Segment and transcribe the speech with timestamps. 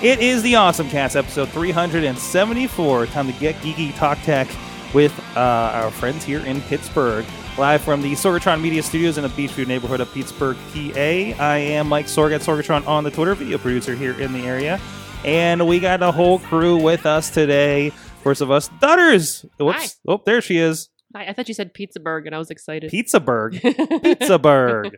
[0.00, 3.06] It is the Awesome Cast, episode 374.
[3.06, 4.46] Time to get geeky talk tech
[4.94, 7.26] with uh, our friends here in Pittsburgh.
[7.58, 11.00] Live from the Sorgatron Media Studios in the Beechview neighborhood of Pittsburgh, PA.
[11.00, 14.80] I am Mike Sorg at Sorgatron on the Twitter, video producer here in the area.
[15.24, 17.90] And we got a whole crew with us today.
[18.22, 19.44] First of us, Dutters.
[19.58, 19.98] Whoops.
[20.06, 20.12] Hi.
[20.12, 20.90] Oh, there she is.
[21.12, 22.92] I, I thought you said Pizzaburg, and I was excited.
[22.92, 23.54] Pizzaburg.
[23.60, 24.92] Pizzaburg.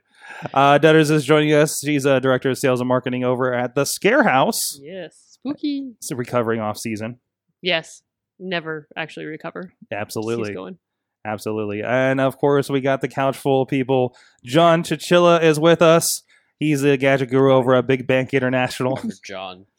[0.55, 1.81] Uh, Dutters is joining us.
[1.85, 4.79] She's a director of sales and marketing over at the Scare House.
[4.83, 5.93] yes, spooky.
[5.99, 7.19] It's a recovering off season.
[7.63, 8.03] Yes,
[8.39, 9.73] never actually recover.
[9.93, 10.55] Absolutely.
[10.55, 10.79] Going.
[11.25, 11.83] Absolutely.
[11.83, 14.17] And of course, we got the couch full of people.
[14.45, 16.23] John Chichilla is with us.
[16.59, 18.99] He's a gadget guru over at Big Bank International.
[19.25, 19.67] John.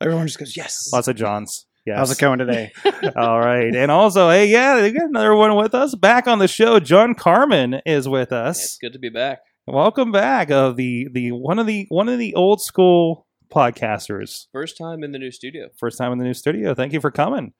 [0.00, 0.90] Everyone just goes, yes.
[0.92, 1.66] Lots of Johns.
[1.86, 1.96] Yes.
[1.98, 2.72] How's it going today?
[3.16, 3.74] All right.
[3.74, 5.94] And also, hey, yeah, we got another one with us.
[5.94, 8.78] Back on the show, John Carmen is with Yeah, it's us.
[8.80, 9.40] good to be back.
[9.66, 10.50] Welcome back.
[10.50, 14.46] Of the the one of the one of the old school podcasters.
[14.52, 15.68] First time in the new studio.
[15.78, 16.74] First time in the new studio.
[16.74, 17.52] Thank you for coming.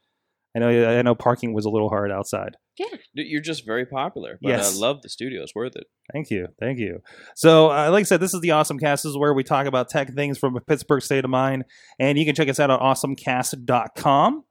[0.57, 2.57] I know I know parking was a little hard outside.
[2.77, 4.39] Dude, You're just very popular.
[4.41, 4.77] But Yes.
[4.77, 5.43] I love the studio.
[5.43, 5.85] It's worth it.
[6.13, 6.49] Thank you.
[6.59, 7.01] Thank you.
[7.37, 9.05] So, uh, like I said, this is the Awesome Cast.
[9.05, 11.65] This is where we talk about tech things from a Pittsburgh state of mind.
[11.99, 14.45] And you can check us out at awesomecast.com.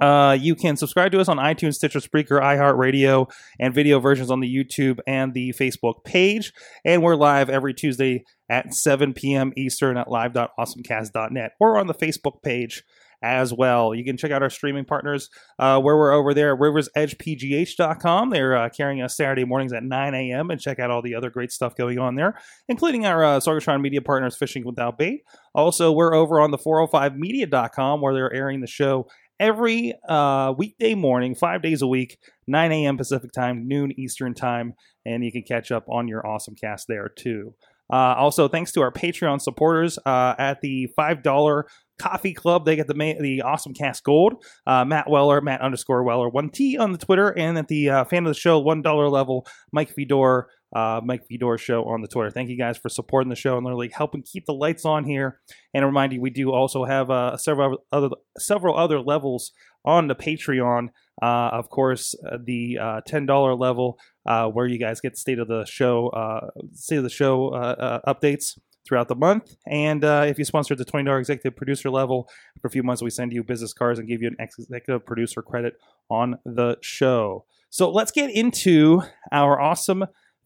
[0.00, 3.30] Uh, you can subscribe to us on iTunes, Stitcher, Spreaker, iHeartRadio,
[3.60, 6.52] and video versions on the YouTube and the Facebook page.
[6.84, 9.52] And we're live every Tuesday at 7 p.m.
[9.56, 12.82] Eastern at live.awesomecast.net or on the Facebook page
[13.24, 13.94] as well.
[13.94, 18.30] You can check out our streaming partners uh, where we're over there at riversedgepgh.com.
[18.30, 20.50] They're uh, carrying us Saturday mornings at 9 a.m.
[20.50, 23.80] and check out all the other great stuff going on there, including our uh, Sorgatron
[23.80, 25.22] media partners, Fishing Without Bait.
[25.54, 29.08] Also, we're over on the 405media.com where they're airing the show
[29.40, 32.96] every uh, weekday morning, five days a week, 9 a.m.
[32.96, 34.74] Pacific time, noon Eastern time,
[35.06, 37.54] and you can catch up on your awesome cast there too.
[37.92, 41.62] Uh, also, thanks to our Patreon supporters uh, at the $5
[41.98, 44.44] Coffee Club, they get the ma- the Awesome Cast Gold.
[44.66, 48.04] Uh, Matt Weller, Matt underscore Weller, one T on the Twitter, and at the uh,
[48.04, 50.44] fan of the show, one dollar level, Mike Vidor,
[50.74, 52.30] uh, Mike Vidor show on the Twitter.
[52.30, 55.40] Thank you guys for supporting the show and literally helping keep the lights on here.
[55.72, 59.52] And remind you, we do also have uh, several other several other levels
[59.84, 60.88] on the Patreon.
[61.22, 65.64] Uh, of course, uh, the ten dollar level where you guys get state of the
[65.64, 66.10] show
[66.72, 67.50] state of the show
[68.06, 69.56] updates throughout the month.
[69.66, 72.28] And uh, if you sponsor the twenty dollar executive producer level,
[72.60, 75.42] for a few months we send you business cards and give you an executive producer
[75.42, 75.74] credit
[76.10, 77.44] on the show.
[77.70, 79.02] So let's get into
[79.32, 80.04] our awesome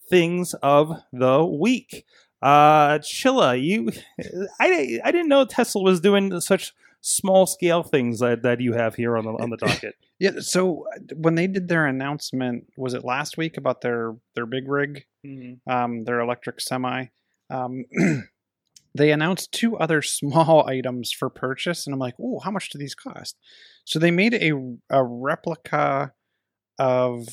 [0.08, 2.06] things of the week.
[2.40, 3.90] Uh, Chilla, you,
[4.60, 8.94] I, I didn't know Tesla was doing such small scale things that, that you have
[8.94, 9.96] here on the on the docket.
[10.18, 10.32] yeah.
[10.40, 14.68] So uh, when they did their announcement, was it last week about their their big
[14.68, 15.04] rig,
[15.66, 17.06] um, their electric semi?
[17.50, 17.84] Um,
[18.94, 22.78] they announced two other small items for purchase, and I'm like, oh, how much do
[22.78, 23.36] these cost?
[23.84, 24.52] So they made a
[24.90, 26.12] a replica
[26.78, 27.28] of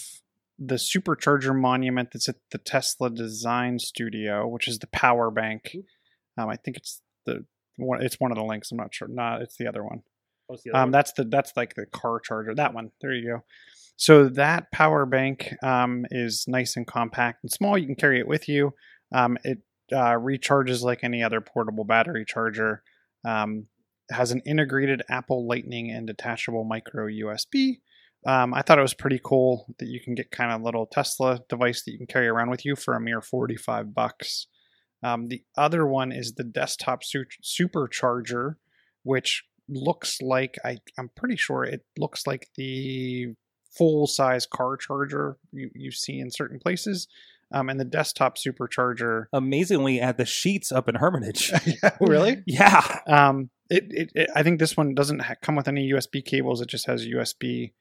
[0.57, 5.75] the supercharger monument that's at the Tesla Design Studio, which is the power bank.
[6.37, 7.45] Um, I think it's the
[7.77, 8.01] one.
[8.01, 8.71] It's one of the links.
[8.71, 9.07] I'm not sure.
[9.07, 10.03] Not it's the other one.
[10.73, 12.53] Um, that's the that's like the car charger.
[12.55, 12.91] That one.
[13.01, 13.43] There you go.
[13.97, 17.77] So that power bank um, is nice and compact and small.
[17.77, 18.73] You can carry it with you.
[19.13, 19.59] Um, it
[19.91, 22.83] uh, recharges like any other portable battery charger.
[23.23, 23.67] Um,
[24.11, 27.79] has an integrated Apple Lightning and detachable micro USB.
[28.27, 31.39] Um, I thought it was pretty cool that you can get kind of little Tesla
[31.47, 34.47] device that you can carry around with you for a mere 45 bucks.
[35.03, 38.55] Um, the other one is the desktop su- supercharger,
[39.03, 43.33] which looks like I, I'm pretty sure it looks like the
[43.77, 47.07] full size car charger you, you see in certain places.
[47.51, 49.25] Um, and the desktop supercharger.
[49.31, 51.51] Amazingly, at the Sheetz up in Hermitage.
[51.83, 52.43] yeah, really?
[52.47, 56.23] yeah, Um, it, it, it I think this one doesn't ha- come with any USB
[56.25, 56.61] cables.
[56.61, 57.73] It just has USB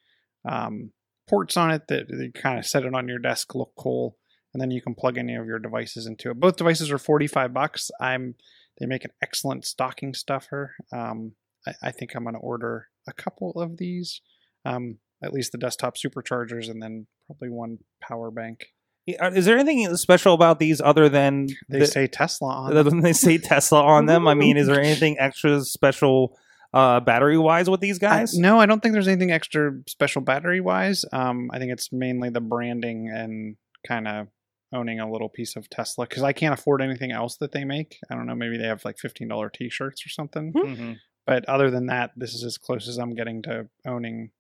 [0.49, 0.93] um,
[1.29, 4.17] ports on it that you kind of set it on your desk, look cool,
[4.53, 6.41] and then you can plug any of your devices into it.
[6.41, 7.91] Both devices are forty five bucks.
[8.01, 8.35] I'm
[8.79, 10.75] They make an excellent stocking stuffer.
[10.93, 11.33] Um,
[11.67, 14.21] I, I think I'm going to order a couple of these,
[14.65, 18.67] um, at least the desktop superchargers, and then probably one power bank.
[19.07, 22.71] Yeah, Is there anything special about these other than They the- say Tesla on.
[22.73, 22.91] other them.
[22.95, 24.27] than they say Tesla on them?
[24.27, 26.39] I mean, is there anything extra special
[26.73, 28.39] uh, battery wise with these I- guys?
[28.39, 31.05] no, I don't think there's anything extra special battery wise.
[31.13, 33.57] Um, I think it's mainly the branding and
[33.87, 34.29] kind of
[34.73, 37.99] owning a little piece of Tesla because I can't afford anything else that they make.
[38.11, 40.53] I don't know, maybe they have like fifteen dollar T-shirts or something.
[40.53, 40.97] Mhm.
[41.27, 44.31] But other than that, this is as close as I'm getting to owning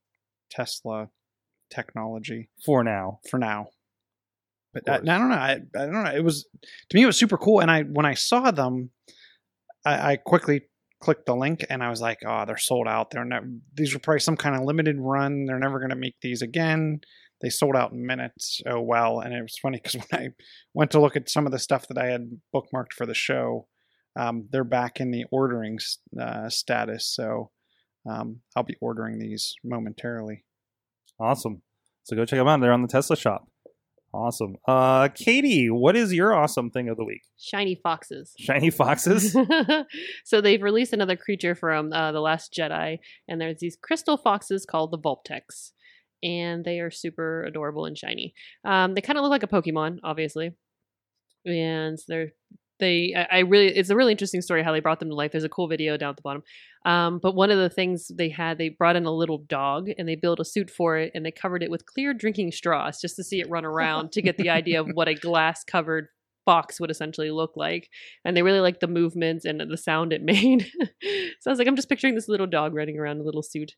[0.50, 1.10] Tesla
[1.70, 3.69] technology For now, for now.
[4.75, 4.97] But I.
[4.97, 5.35] I don't know.
[5.37, 6.11] I, I don't know.
[6.11, 6.47] It was
[6.91, 8.91] to me it was super cool, and I when I saw them,
[9.87, 10.62] I, I quickly
[11.00, 13.11] clicked the link and I was like, oh, they're sold out.
[13.11, 13.43] They're not.
[13.75, 15.44] These were probably some kind of limited run.
[15.44, 17.00] They're never going to make these again.
[17.41, 18.62] They sold out in minutes.
[18.67, 20.29] Oh well, and it was funny because when I
[20.73, 23.69] went to look at some of the stuff that I had bookmarked for the show,
[24.17, 25.79] um, they're back in the ordering
[26.19, 27.06] uh, status.
[27.15, 27.50] So
[28.09, 30.44] um, I'll be ordering these momentarily.
[31.20, 31.62] awesome.
[32.05, 32.61] So go check them out.
[32.61, 33.47] They're on the Tesla shop.
[34.14, 34.56] Awesome.
[34.69, 37.22] Uh, Katie, what is your awesome thing of the week?
[37.37, 38.32] Shiny foxes.
[38.38, 39.37] Shiny foxes.
[40.25, 44.64] so they've released another creature from uh, the Last Jedi, and there's these crystal foxes
[44.64, 45.72] called the Vulptex,
[46.22, 48.34] and they are super adorable and shiny.
[48.64, 50.52] Um, they kind of look like a Pokemon, obviously,
[51.44, 52.28] and they're
[52.81, 55.32] they I, I really it's a really interesting story how they brought them to life.
[55.32, 56.43] There's a cool video down at the bottom.
[56.84, 60.06] Um, but one of the things they had, they brought in a little dog and
[60.06, 63.16] they built a suit for it, and they covered it with clear drinking straws just
[63.16, 66.08] to see it run around to get the idea of what a glass covered
[66.44, 67.88] box would essentially look like
[68.22, 70.70] and they really liked the movements and the sound it made.
[71.40, 73.42] so I was like, I'm just picturing this little dog running around in a little
[73.42, 73.72] suit.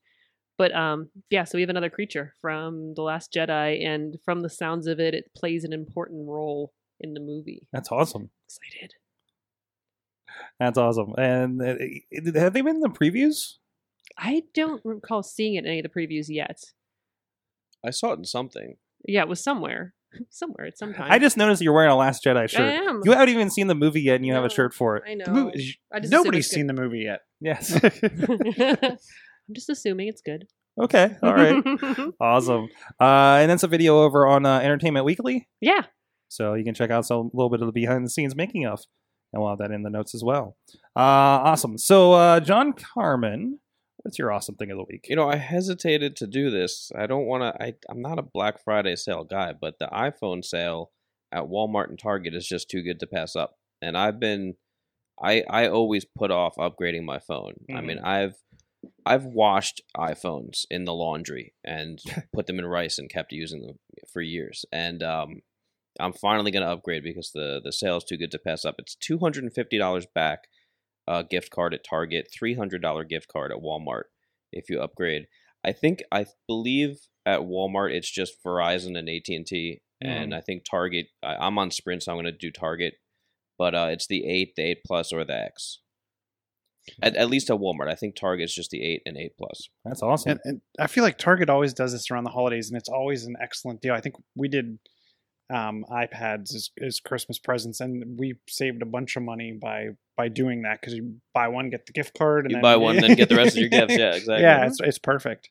[0.58, 4.48] But um, yeah, so we have another creature from The Last Jedi, and from the
[4.48, 7.68] sounds of it, it plays an important role in the movie.
[7.72, 8.30] That's awesome.
[8.48, 8.94] Excited.
[10.58, 11.14] That's awesome.
[11.18, 11.74] And uh,
[12.40, 13.54] have they been in the previews?
[14.18, 16.62] I don't recall seeing it in any of the previews yet.
[17.84, 18.76] I saw it in something.
[19.06, 19.94] Yeah, it was somewhere.
[20.30, 21.10] somewhere at some time.
[21.10, 22.72] I just noticed you're wearing a Last Jedi I shirt.
[22.72, 23.00] am.
[23.04, 25.04] You haven't even seen the movie yet, and you have a shirt for it.
[25.08, 25.24] I know.
[25.24, 27.20] The movie, I just nobody's seen the movie yet.
[27.40, 27.72] Yes.
[27.82, 30.46] I'm just assuming it's good.
[30.80, 31.16] okay.
[31.22, 31.62] All right.
[32.20, 32.68] awesome.
[33.00, 35.82] Uh, and then some video over on uh, Entertainment Weekly, yeah.
[36.28, 38.82] so you can check out some little bit of the behind the scenes making of,
[39.32, 40.56] and we'll have that in the notes as well.
[40.96, 41.78] Uh, awesome.
[41.78, 43.60] So, uh, John Carmen,
[43.98, 45.06] what's your awesome thing of the week?
[45.08, 46.90] You know, I hesitated to do this.
[46.96, 47.74] I don't want to.
[47.88, 50.90] I'm not a Black Friday sale guy, but the iPhone sale
[51.32, 53.56] at Walmart and Target is just too good to pass up.
[53.82, 54.54] And I've been,
[55.22, 57.54] I I always put off upgrading my phone.
[57.74, 58.36] I mean, I've
[59.04, 62.00] I've washed iPhones in the laundry and
[62.32, 63.78] put them in rice and kept using them
[64.12, 64.64] for years.
[64.72, 65.42] And um,
[66.00, 68.76] I'm finally gonna upgrade because the the sale is too good to pass up.
[68.78, 70.48] It's two hundred and fifty dollars back.
[71.08, 74.04] Uh, gift card at Target, three hundred dollar gift card at Walmart
[74.52, 75.26] if you upgrade.
[75.64, 80.40] I think I believe at Walmart it's just Verizon and AT and T, and I
[80.40, 81.06] think Target.
[81.22, 82.94] I, I'm on Sprint, so I'm going to do Target,
[83.58, 85.80] but uh, it's the eight, the eight plus, or the X.
[87.02, 89.68] At, at least at Walmart, I think Target's just the eight and eight plus.
[89.84, 90.32] That's awesome.
[90.32, 93.24] And, and I feel like Target always does this around the holidays, and it's always
[93.24, 93.92] an excellent deal.
[93.92, 94.78] I think we did
[95.50, 100.28] um, iPads as, as Christmas presents, and we saved a bunch of money by by
[100.28, 102.96] doing that because you buy one, get the gift card, and You then, buy one,
[102.96, 103.96] then get the rest of your gifts.
[103.96, 104.42] Yeah, exactly.
[104.42, 105.50] Yeah, it's it's perfect.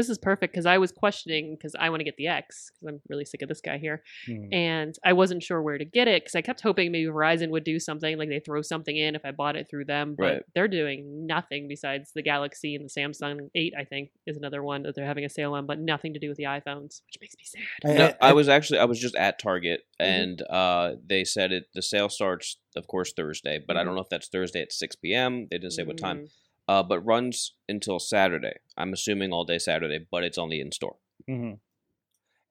[0.00, 2.94] This is perfect because I was questioning because I want to get the X because
[2.94, 4.02] I'm really sick of this guy here.
[4.26, 4.48] Hmm.
[4.50, 7.64] and I wasn't sure where to get it because I kept hoping maybe Verizon would
[7.64, 10.42] do something like they throw something in if I bought it through them, but Right.
[10.54, 13.74] they're doing nothing besides the Galaxy and the Samsung 8.
[13.78, 16.28] I think is another one that they're having a sale on, but nothing to do
[16.30, 17.98] with the iPhones, which makes me sad.
[17.98, 20.06] No, I was actually I was just at Target Mhm.
[20.06, 21.64] and uh, they said it.
[21.74, 24.96] The sale starts, of course, Thursday, but I don't know if that's Thursday at six
[24.96, 25.46] p.m.
[25.50, 26.28] They didn't say what time.
[26.70, 28.54] Uh, but runs until Saturday.
[28.76, 30.98] I'm assuming all day Saturday, but it's only in store.
[31.28, 31.58] Mhm.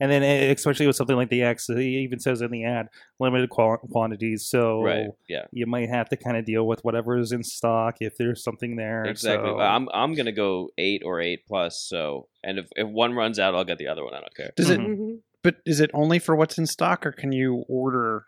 [0.01, 2.88] And then, eh, especially with something like the X, it even says in the ad,
[3.19, 4.45] limited qual- quantities.
[4.45, 5.07] So Right?
[5.29, 5.45] Yeah.
[5.53, 8.75] you might have to kind of deal with whatever is in stock if there's something
[8.75, 9.05] there.
[9.05, 9.49] Exactly.
[9.49, 11.81] So- I'm I'm gonna go eight or eight plus.
[11.81, 14.13] So, and if, if one runs out, I'll get the other one.
[14.13, 14.51] I don't care.
[14.57, 14.79] Does it?
[14.81, 14.97] Mhm.
[14.97, 15.19] mhm.
[15.43, 18.25] But is it only for what's in stock, or can you order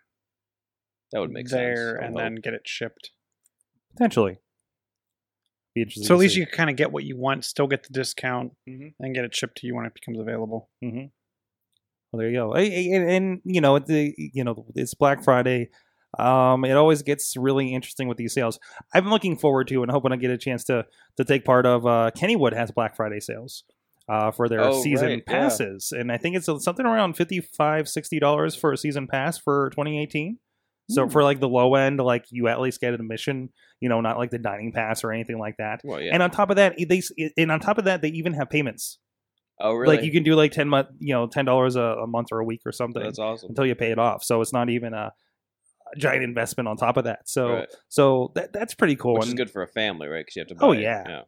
[1.11, 1.99] That would make there sense.
[2.01, 3.11] I and would then get it shipped?
[3.91, 4.37] potentially.
[5.75, 6.03] Be interesting.
[6.05, 6.41] So at least see.
[6.41, 8.93] you kind of get what you want, still get the discount, Mhm.
[8.99, 10.69] and get it shipped to you when it becomes available.
[10.83, 11.05] Mm-hmm.
[12.11, 12.53] Well, there you go.
[12.53, 15.69] And, and, you know, the you know, it's Black Friday.
[16.19, 18.59] Um, it always gets really interesting with these sales.
[18.93, 20.85] I'm looking forward to and hoping I get a chance to
[21.17, 21.85] to take part of.
[21.85, 23.63] Uh, Kennywood has Black Friday sales
[24.09, 25.33] uh, for their Oh, season right, yeah.
[25.33, 29.69] passes, and I think it's something around 55 60 dollars for a season pass for
[29.69, 30.37] 2018.
[30.91, 31.09] So Hmm.
[31.09, 34.17] for like the low end, like you at least get an admission, you know, not
[34.17, 35.81] like the dining pass or anything like that.
[35.83, 36.13] Well, yeah.
[36.13, 37.01] And on top of that, they
[37.37, 38.99] and on top of that, they even have payments.
[39.59, 39.95] oh, really?
[39.97, 42.45] Like you can do like ten month, you know, ten dollars a month or a
[42.45, 43.49] week or something That's awesome.
[43.49, 44.23] until you pay it off.
[44.23, 45.11] So it's not even a,
[45.97, 47.27] giant investment on top of that.
[47.27, 47.69] So Right.
[47.89, 49.15] so that that's pretty cool.
[49.15, 50.21] Which is good for a family, right?
[50.25, 50.65] Because you have to buy.
[50.65, 50.79] Oh, it.
[50.81, 51.23] yeah.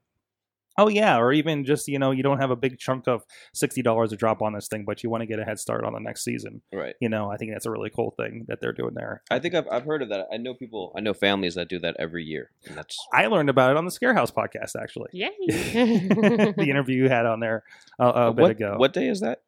[0.78, 3.82] Oh yeah, or even just you know you don't have a big chunk of sixty
[3.82, 5.94] dollars to drop on this thing, but you want to get a head start on
[5.94, 6.62] the next season.
[6.74, 6.96] right.
[7.00, 9.22] You know, I think that's a really cool thing that they're doing there.
[9.30, 10.28] I think I've I've heard of that.
[10.32, 10.94] I know people.
[10.98, 13.86] I know families that do that every year, and that's I learned about it on
[13.86, 15.10] the Scarehouse podcast actually.
[15.14, 15.30] Yay.
[15.48, 17.64] the interview you had on there
[18.00, 18.76] a, a bit what, ago.
[18.78, 19.42] What day is that?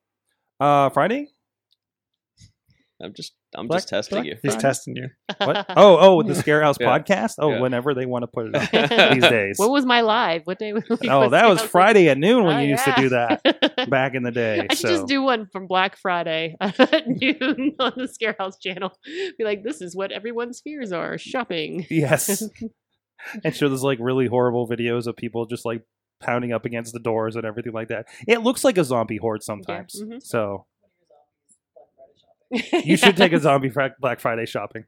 [0.59, 1.34] Uh, Friday?
[3.03, 4.35] I'm just I'm Black- just testing Black- you.
[4.41, 4.61] He's Fine.
[4.61, 5.09] testing you.
[5.37, 5.65] What?
[5.75, 6.87] Oh, oh, the Scarehouse Yeah.
[6.97, 7.33] podcast.
[7.39, 7.59] Oh, Yeah.
[7.59, 9.57] whenever they want to put it up these days.
[9.57, 10.43] What was my live?
[10.45, 10.71] What day?
[10.71, 11.09] was it?
[11.09, 13.41] oh, that was Friday at noon when Oh, you used to do that
[13.89, 14.65] back in the day.
[14.69, 14.95] I should so.
[14.95, 18.97] just do one from Black Friday at noon on the Scarehouse channel.
[19.37, 21.85] Be like, this is what everyone's fears are: shopping.
[21.89, 22.43] Yes.
[23.43, 25.81] and show those like really horrible videos of people just like
[26.21, 28.05] pounding up against the doors and everything like that.
[28.27, 30.01] It looks like a zombie horde sometimes.
[30.01, 30.21] mhm.
[30.23, 30.65] So
[32.51, 34.85] you should take a zombie Black Friday shopping.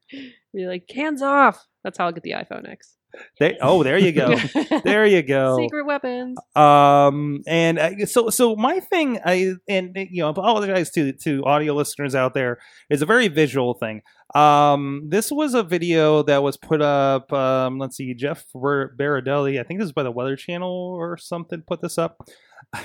[0.54, 1.66] Be like, hands off.
[1.84, 2.98] That's how I'll get the iPhone X.
[3.40, 4.36] They, oh, there you go.
[4.84, 5.58] there you go.
[5.58, 6.38] Secret weapons.
[6.56, 11.44] Um, and uh, so, so my thing, I and uh, you know, apologize to to
[11.46, 12.60] audio listeners out there,
[12.90, 14.02] is a very visual thing.
[14.36, 17.32] Um, this was a video that was put up.
[17.32, 21.18] Um, let's see, Jeff Bar- Berardelli, I think this is by the Weather Channel or
[21.18, 21.64] something.
[21.66, 22.28] Put this up.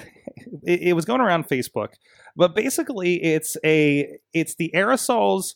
[0.65, 1.95] It, it was going around Facebook,
[2.37, 5.55] but basically, it's a it's the aerosols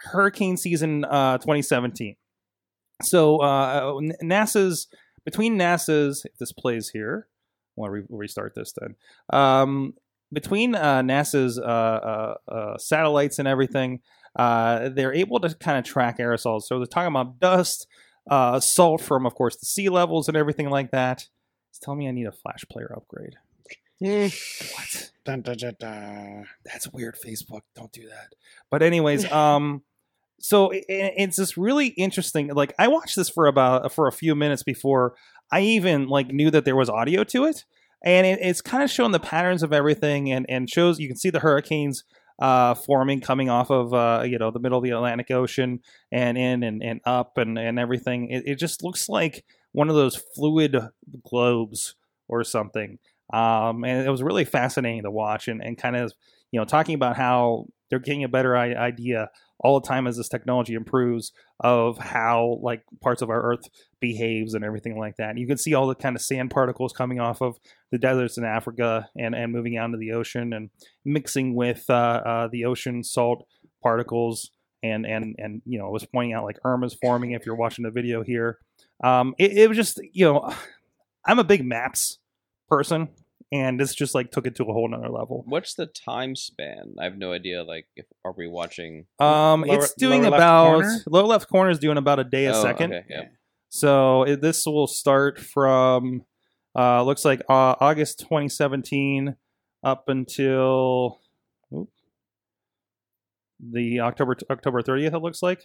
[0.00, 2.14] hurricane season uh 2017.
[3.02, 4.88] So uh, NASA's
[5.24, 8.96] between NASA's if this plays here, I want to re- restart this then.
[9.30, 9.94] Um,
[10.32, 14.00] between uh, NASA's uh, uh, uh, satellites and everything,
[14.36, 16.62] uh, they're able to kind of track aerosols.
[16.62, 17.86] So they're talking about dust,
[18.30, 21.28] uh, salt from, of course, the sea levels and everything like that.
[21.78, 23.36] It's telling me I need a Flash player upgrade.
[24.74, 25.12] What?
[25.24, 26.46] Dun, dun, dun.
[26.64, 27.60] That's weird, Facebook.
[27.76, 28.34] Don't do that.
[28.68, 29.82] But anyways, um,
[30.40, 32.48] so it, it's just really interesting.
[32.48, 35.14] Like I watched this for about for a few minutes before
[35.52, 37.64] I even like knew that there was audio to it,
[38.04, 41.16] and it, it's kind of showing the patterns of everything, and and shows you can
[41.16, 42.02] see the hurricanes
[42.40, 45.80] uh forming coming off of uh you know the middle of the Atlantic Ocean
[46.10, 48.30] and in and, and up and and everything.
[48.30, 49.44] It, it just looks like
[49.78, 50.76] one of those fluid
[51.22, 51.94] globes
[52.26, 52.98] or something.
[53.32, 56.12] Um, and it was really fascinating to watch and, and kind of
[56.50, 59.30] you know talking about how they're getting a better idea
[59.60, 63.68] all the time as this technology improves of how like parts of our earth
[64.00, 65.30] behaves and everything like that.
[65.30, 67.58] And you can see all the kind of sand particles coming off of
[67.92, 70.70] the deserts in africa and and moving out into the ocean and
[71.04, 73.46] mixing with uh, uh, the ocean salt
[73.80, 74.50] particles.
[74.82, 77.84] And and and you know it was pointing out like irma's forming if you're watching
[77.84, 78.58] the video here
[79.02, 80.52] um it, it was just you know
[81.26, 82.18] i'm a big maps
[82.68, 83.08] person
[83.50, 86.96] and this just like took it to a whole nother level What's the time span?
[87.00, 87.62] I have no idea.
[87.64, 89.06] Like, if are we watching?
[89.18, 90.98] Um, Lower- it's doing lower about corner?
[91.06, 92.92] lower left corner is doing about a day a Oh, second.
[92.92, 93.22] okay, yeah.
[93.70, 96.24] So it, this will start from
[96.76, 99.34] uh, looks like uh, August 2017
[99.82, 101.18] up until
[103.60, 105.14] the October October 30th.
[105.14, 105.62] It looks like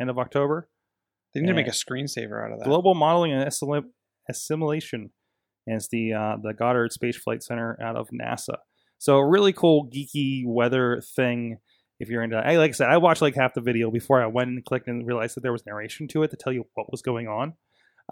[0.00, 0.68] end of October.
[1.34, 2.66] They need to make a screensaver out of that.
[2.66, 3.90] Global Modeling and Assimil-
[4.30, 5.10] Assimilation
[5.66, 8.56] is the uh, the Goddard Space Flight Center out of NASA.
[8.98, 11.58] So a really cool geeky weather thing.
[12.00, 14.26] If you're into, I like I said, I watched like half the video before I
[14.26, 16.90] went and clicked and realized that there was narration to it to tell you what
[16.90, 17.54] was going on.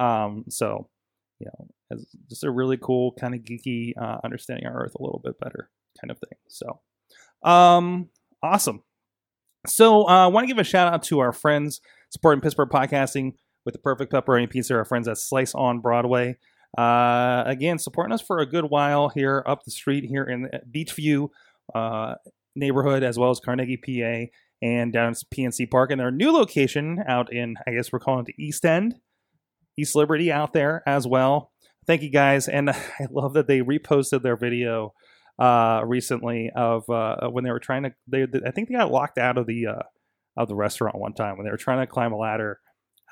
[0.00, 0.88] Um, so
[1.40, 5.02] you know, it's just a really cool kind of geeky uh, understanding our Earth a
[5.02, 6.38] little bit better kind of thing.
[6.48, 6.80] So,
[7.48, 8.08] um,
[8.42, 8.82] awesome.
[9.66, 11.80] So uh, I want to give a shout out to our friends
[12.12, 13.32] supporting Pittsburgh podcasting
[13.64, 14.74] with the perfect pepperoni pizza.
[14.74, 16.36] Our friends at Slice on Broadway.
[16.76, 21.28] Uh, again, supporting us for a good while here up the street here in Beechview
[21.74, 22.14] uh,
[22.54, 24.30] neighborhood, as well as Carnegie, PA,
[24.62, 25.90] and down in PNC Park.
[25.90, 28.96] And their new location out in, I guess we're calling it East End,
[29.78, 31.50] East Liberty out there as well.
[31.86, 34.92] Thank you guys, and I love that they reposted their video
[35.38, 37.94] uh, recently of uh, when they were trying to.
[38.06, 39.82] They, I think they got locked out of the uh,
[40.36, 42.60] of the restaurant one time when they were trying to climb a ladder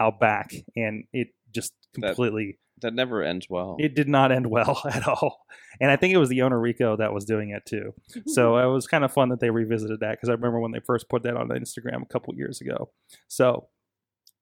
[0.01, 3.77] out back, and it just completely That never ends well.
[3.79, 5.39] it did not end well at all.
[5.81, 7.93] And I think it was the owner Rico that was doing it too.
[8.29, 10.81] So it was kind of fun that they revisited that because I remember when they
[10.81, 12.91] first put that on Instagram a couple years ago.
[13.29, 13.69] So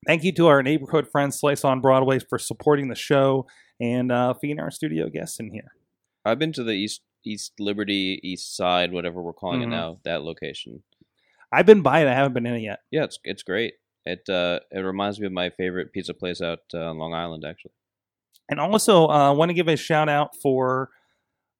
[0.06, 3.46] thank you to our neighborhood friends Slice on Broadway for supporting the show
[3.80, 5.72] and uh, feeding our studio guests in here.
[6.24, 9.64] I've been to the East East Liberty East Side, whatever we're calling Mhm.
[9.64, 9.98] it now.
[10.04, 10.82] That location.
[11.52, 12.08] I've been by it.
[12.08, 12.80] I haven't been in it yet.
[12.90, 13.74] Yeah, it's it's great.
[14.04, 17.44] It uh, it reminds me of my favorite pizza place out uh, on Long Island,
[17.44, 17.72] actually.
[18.48, 20.90] And also, I uh, want to give a shout out for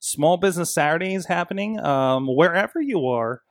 [0.01, 3.43] Small Business Saturdays happening um, wherever you are.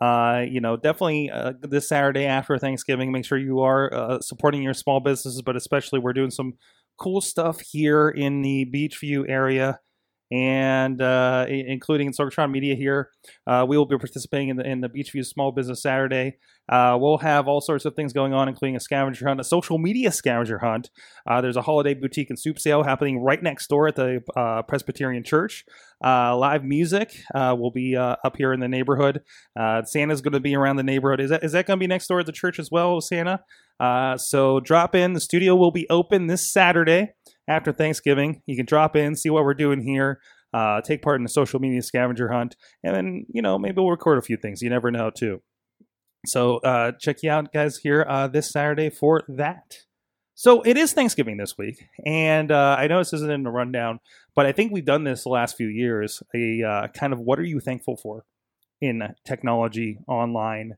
[0.00, 4.62] Uh, you know, definitely uh, this Saturday after Thanksgiving, make sure you are uh, supporting
[4.62, 6.54] your small businesses, but especially we're doing some
[6.98, 9.80] cool stuff here in the Beechview area
[10.30, 13.10] and uh, including in Sorgatron Media here.
[13.46, 16.38] Uh, we will be participating in the in the Beechview Small Business Saturday.
[16.68, 19.78] Uh, we'll have all sorts of things going on, including a scavenger hunt, a social
[19.78, 20.90] media scavenger hunt.
[21.26, 24.62] Uh, there's a holiday boutique and soup sale happening right next door at the uh,
[24.62, 25.64] Presbyterian Church.
[26.04, 29.22] Uh, live music will be up here in the neighborhood.
[29.84, 31.20] Santa's going to be around the neighborhood.
[31.20, 33.40] Is that is that going to be next door at the church as well, Santa?
[34.18, 35.12] So drop in.
[35.12, 37.12] The studio will be open this Saturday
[37.48, 38.42] after Thanksgiving.
[38.46, 40.20] You can drop in, see what we're doing here,
[40.52, 43.90] uh, take part in the social media scavenger hunt, and then you know maybe we'll
[43.90, 44.62] record a few things.
[44.62, 45.42] You never know too.
[46.26, 49.76] So uh, check you out, guys, here uh, this Saturday for that.
[50.34, 54.00] So it is Thanksgiving this week, and uh, I know this isn't in the rundown,
[54.34, 56.22] but I think we've done this the last few years.
[56.34, 58.24] A uh, kind of what are you thankful for
[58.82, 60.74] in technology, online,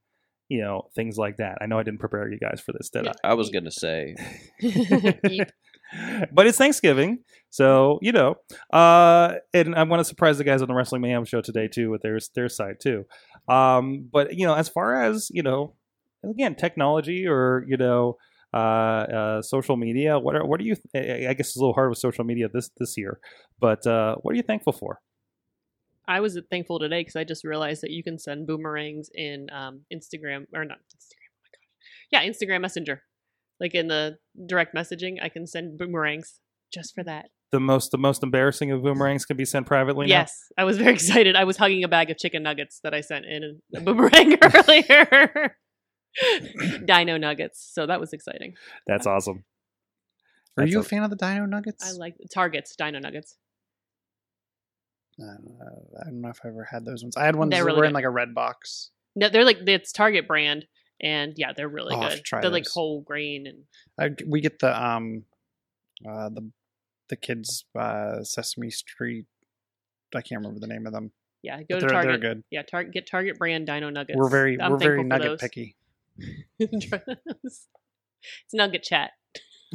[0.49, 1.59] you know, things like that.
[1.61, 3.13] I know I didn't prepare you guys for this, did I?
[3.25, 4.15] I was gonna say
[4.63, 5.51] Yeep.
[6.33, 7.19] but it's Thanksgiving,
[7.51, 8.37] so you know.
[8.73, 11.91] Uh, and I want to surprise the guys on the Wrestling Mayhem show today too
[11.91, 13.05] with their their side too.
[13.49, 15.75] Um, but you know, as far as you know,
[16.25, 18.17] again, technology or you know,
[18.53, 20.19] uh, uh, social media.
[20.19, 20.77] What are what are you?
[20.95, 23.21] I I guess it's a little hard with social media this this year,
[23.61, 25.01] but uh, what are you thankful for?
[26.07, 29.83] I was thankful today because I just realized that you can send boomerangs in um,
[29.93, 31.29] Instagram or not Instagram.
[31.31, 33.03] Oh my gosh, yeah, Instagram Messenger.
[33.61, 36.41] Like in the direct messaging, I can send boomerangs
[36.73, 37.27] just for that.
[37.51, 40.07] The most the most embarrassing of boomerangs can be sent privately.
[40.07, 40.11] now?
[40.21, 41.35] Yes, I was very excited.
[41.35, 45.57] I was hugging a bag of chicken nuggets that I sent in a boomerang earlier.
[46.85, 47.71] Dino nuggets.
[47.73, 48.55] So that was exciting.
[48.87, 49.45] that's awesome.
[50.57, 51.89] Are That's you a a- fan of the Dino Nuggets?
[51.89, 53.37] I like targets, dino nuggets.
[55.21, 57.17] I don't know, I don't know if I ever had those ones.
[57.17, 58.91] I had ones They're that really were in like a red box.
[59.17, 60.67] No, they're like it's Target brand,
[61.01, 62.23] and yeah, they're really I'll good.
[62.43, 63.65] They're like whole grain and
[63.99, 65.25] I, we get the um,
[66.09, 66.51] uh, the
[67.09, 69.27] the kids uh, Sesame Street.
[70.15, 71.13] I can't remember the name of them.
[71.43, 72.21] yeah, But go to they're Target.
[72.21, 72.45] they're good.
[72.51, 74.17] Yeah, Target get Target brand Dino nuggets.
[74.17, 75.41] We're very I'm we're very nugget those.
[75.41, 75.77] picky.
[76.59, 77.67] it's
[78.53, 79.13] Nugget Chat.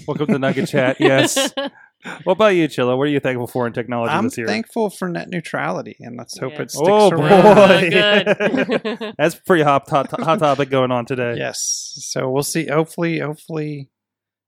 [0.07, 0.97] Welcome to Nugget Chat.
[0.99, 1.53] Yes.
[2.25, 2.97] What about you, Chilla?
[2.97, 4.47] What are you thankful for in technology I'm this year?
[4.47, 6.61] thankful for net neutrality, and let's hope Yeah.
[6.63, 7.19] it sticks Oh, around.
[7.55, 7.89] boy.
[7.93, 9.15] Oh, good.
[9.17, 11.35] That's pretty hot, hot, hot topic going on today.
[11.37, 11.93] Yes.
[12.01, 12.67] So we'll see.
[12.67, 13.89] Hopefully, hopefully,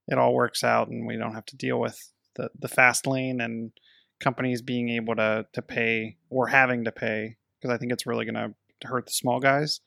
[0.08, 1.98] it all works out, and we don't have to deal with
[2.34, 3.72] the the fast lane and
[4.20, 8.24] companies being able to to pay or having to pay because I think it's really
[8.26, 8.54] going to
[8.86, 9.80] hurt the small guys.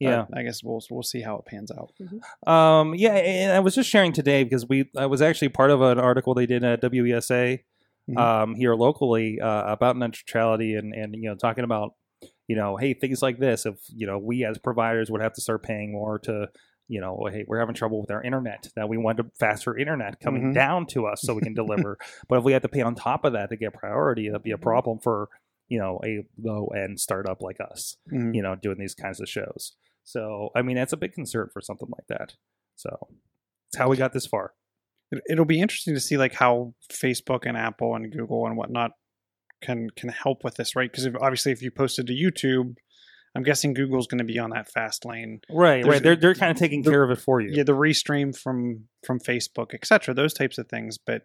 [0.00, 0.24] But Yeah.
[0.34, 1.92] I guess we'll we'll see how it pans out.
[2.50, 5.80] Um, yeah, and I was just sharing today because we I was actually part of
[5.82, 7.60] an article they did at WESA
[8.10, 8.18] Mhm.
[8.18, 11.94] um, here locally uh, about net neutrality and and you know talking about
[12.48, 15.40] you know hey things like this if you know we as providers would have to
[15.40, 16.48] start paying more to
[16.86, 20.20] you know hey we're having trouble with our internet that we want a faster internet
[20.20, 20.54] coming Mhm.
[20.54, 21.96] down to us so we can deliver
[22.28, 24.50] but if we have to pay on top of that to get priority that'd be
[24.50, 25.30] a problem for
[25.68, 28.34] you know a low end startup like us Mhm.
[28.34, 29.76] you know, doing these kinds of shows.
[30.02, 32.34] So, I mean, that's a big concern for something like that.
[32.76, 33.08] So,
[33.68, 34.52] it's how we got this far.
[35.10, 38.90] It, it'll be interesting to see like how Facebook and Apple and Google and whatnot
[39.62, 40.90] can can help with this, right?
[40.90, 42.76] Because obviously, if you posted to YouTube,
[43.34, 45.40] I'm guessing Google's going to be on that fast lane.
[45.50, 46.02] Right, There's- right.
[46.02, 47.50] They're they're kind of taking the- care of it for you.
[47.52, 51.22] yeah the restream from from facebook etc those types of things but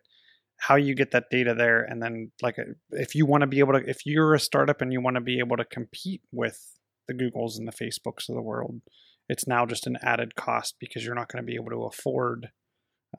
[0.60, 3.60] how you get that data there and then like uh, if you want to be
[3.60, 6.76] able to if you're a startup and you want to be able to compete with
[7.08, 8.82] the googles and the facebooks of the world
[9.30, 12.50] it's now just an added cost because you're not going to be able to afford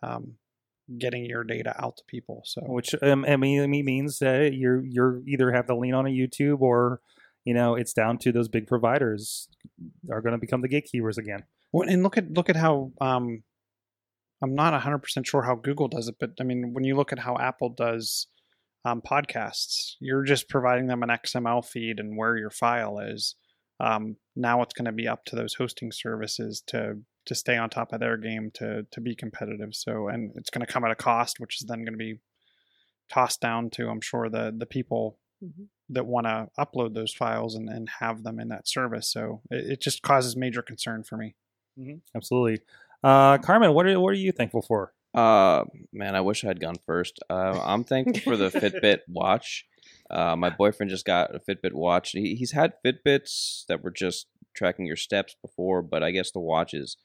[0.03, 0.35] um,
[0.99, 4.55] getting your data out to people so Which um, I mean, I mean, means that
[4.55, 7.01] you're you're either have to lean on a YouTube or
[7.45, 9.49] you know it's down to those big providers
[10.11, 11.45] are going to become the gatekeepers again.
[11.73, 13.43] Well, and look at look at how um,
[14.43, 17.13] I'm not 100 percent sure how Google does it, but I mean, when you look
[17.13, 18.27] at how Apple does
[18.85, 23.35] um, podcasts, you're just providing them an XML feed and where your file is.
[23.81, 27.69] Um, now it's going to be up to those hosting services to to stay on
[27.71, 29.75] top of their game to to be competitive.
[29.75, 32.21] So, and it's going to come at a cost, which is then going to be
[33.11, 35.69] tossed down to, I'm sure, the the people Mhm.
[35.89, 39.11] that want to upload those files and, and have them in that service.
[39.11, 41.35] So it, it just causes major concern for me.
[42.15, 42.61] Absolutely.
[43.03, 44.93] Uh, Carmen, what are what are you thankful for?
[45.15, 47.19] Uh, man, I wish I had gone first.
[47.29, 49.65] Uh, I'm thankful for the Fitbit watch.
[50.11, 52.11] Uh, my boyfriend just got a Fitbit watch.
[52.13, 56.41] He, he's had Fitbits that were just tracking your steps before, but I guess the
[56.41, 56.97] watch is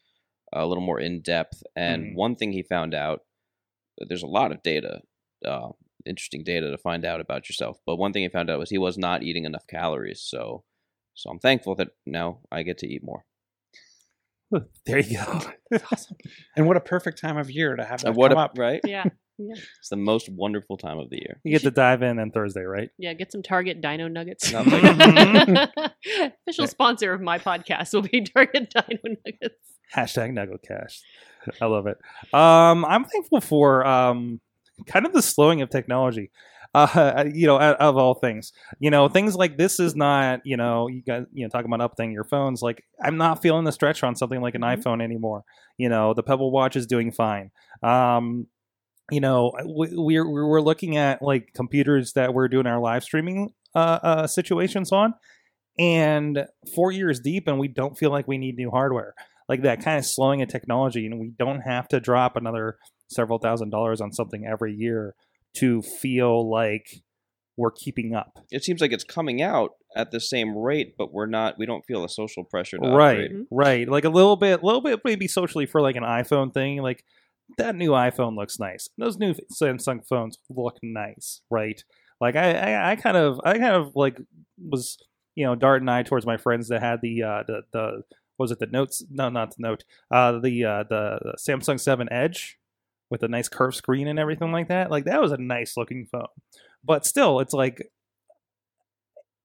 [0.54, 1.64] a little more in depth.
[1.76, 2.16] And Mhm.
[2.16, 3.22] one thing he found out,
[3.98, 5.02] there's a lot of data,
[5.46, 5.70] uh,
[6.06, 7.78] interesting data to find out about yourself.
[7.86, 10.22] But one thing he found out was he was not eating enough calories.
[10.22, 10.64] So,
[11.14, 13.26] so I'm thankful that now I get to eat more.
[14.86, 15.42] There you go.
[15.92, 16.16] Awesome.
[16.56, 18.58] And what a perfect time of year to have that And what come a, up.
[18.58, 18.82] right?
[19.38, 19.54] Yeah.
[19.80, 21.42] It's the most wonderful time of the year.
[21.44, 22.90] You get to dive in on Thursday, right?
[22.98, 24.50] Yeah, get some Target Dino Nuggets.
[24.54, 24.66] Not
[26.48, 29.58] Official sponsor of my podcast will be Target Dino Nuggets.
[29.94, 31.02] Hashtag Nugget Cash.
[31.62, 31.98] I love it.
[32.34, 34.40] Um, I'm thankful for um,
[34.88, 36.32] kind of the slowing of technology.
[36.96, 40.88] Uh, you know, of, all things, you know, things like this is not, you know,
[40.90, 42.62] you guys, you know, talking about updating your phones.
[42.62, 44.78] Like, I'm not feeling the stretch on something like an Mhm.
[44.82, 45.44] iPhone anymore.
[45.78, 47.52] You know, the Pebble Watch is doing fine.
[47.82, 48.48] Um,
[49.12, 53.54] you know, we, we're we're looking at like computers that we're doing our live streaming
[53.74, 55.14] uh, uh, situations on,
[55.78, 59.14] and four years deep, and we don't feel like we need new hardware
[59.48, 62.78] like that kind of slowing of technology and we don't have to drop another
[63.10, 65.14] several thousand dollars on something every year
[65.58, 67.02] to feel like
[67.58, 71.26] we're keeping up It seems like it's coming out at the same rate, but we're
[71.26, 71.58] not.
[71.58, 73.32] We don't feel a social pressure to right upgrade.
[73.32, 73.46] Mhm.
[73.50, 77.04] right like a little bit little bit maybe socially for like an iphone thing like
[77.58, 81.82] that new iphone looks nice those new samsung phones look nice right
[82.20, 84.18] like i i, I kind of i kind of like
[84.58, 84.98] was
[85.36, 88.02] you know dart and i towards my friends that had the uh the the
[88.36, 91.80] what was it the notes no not the note uh the uh the, the samsung
[91.80, 92.58] 7 edge
[93.10, 96.06] with a nice curved screen and everything like that like that was a nice looking
[96.12, 96.28] phone
[96.84, 97.82] but still it's like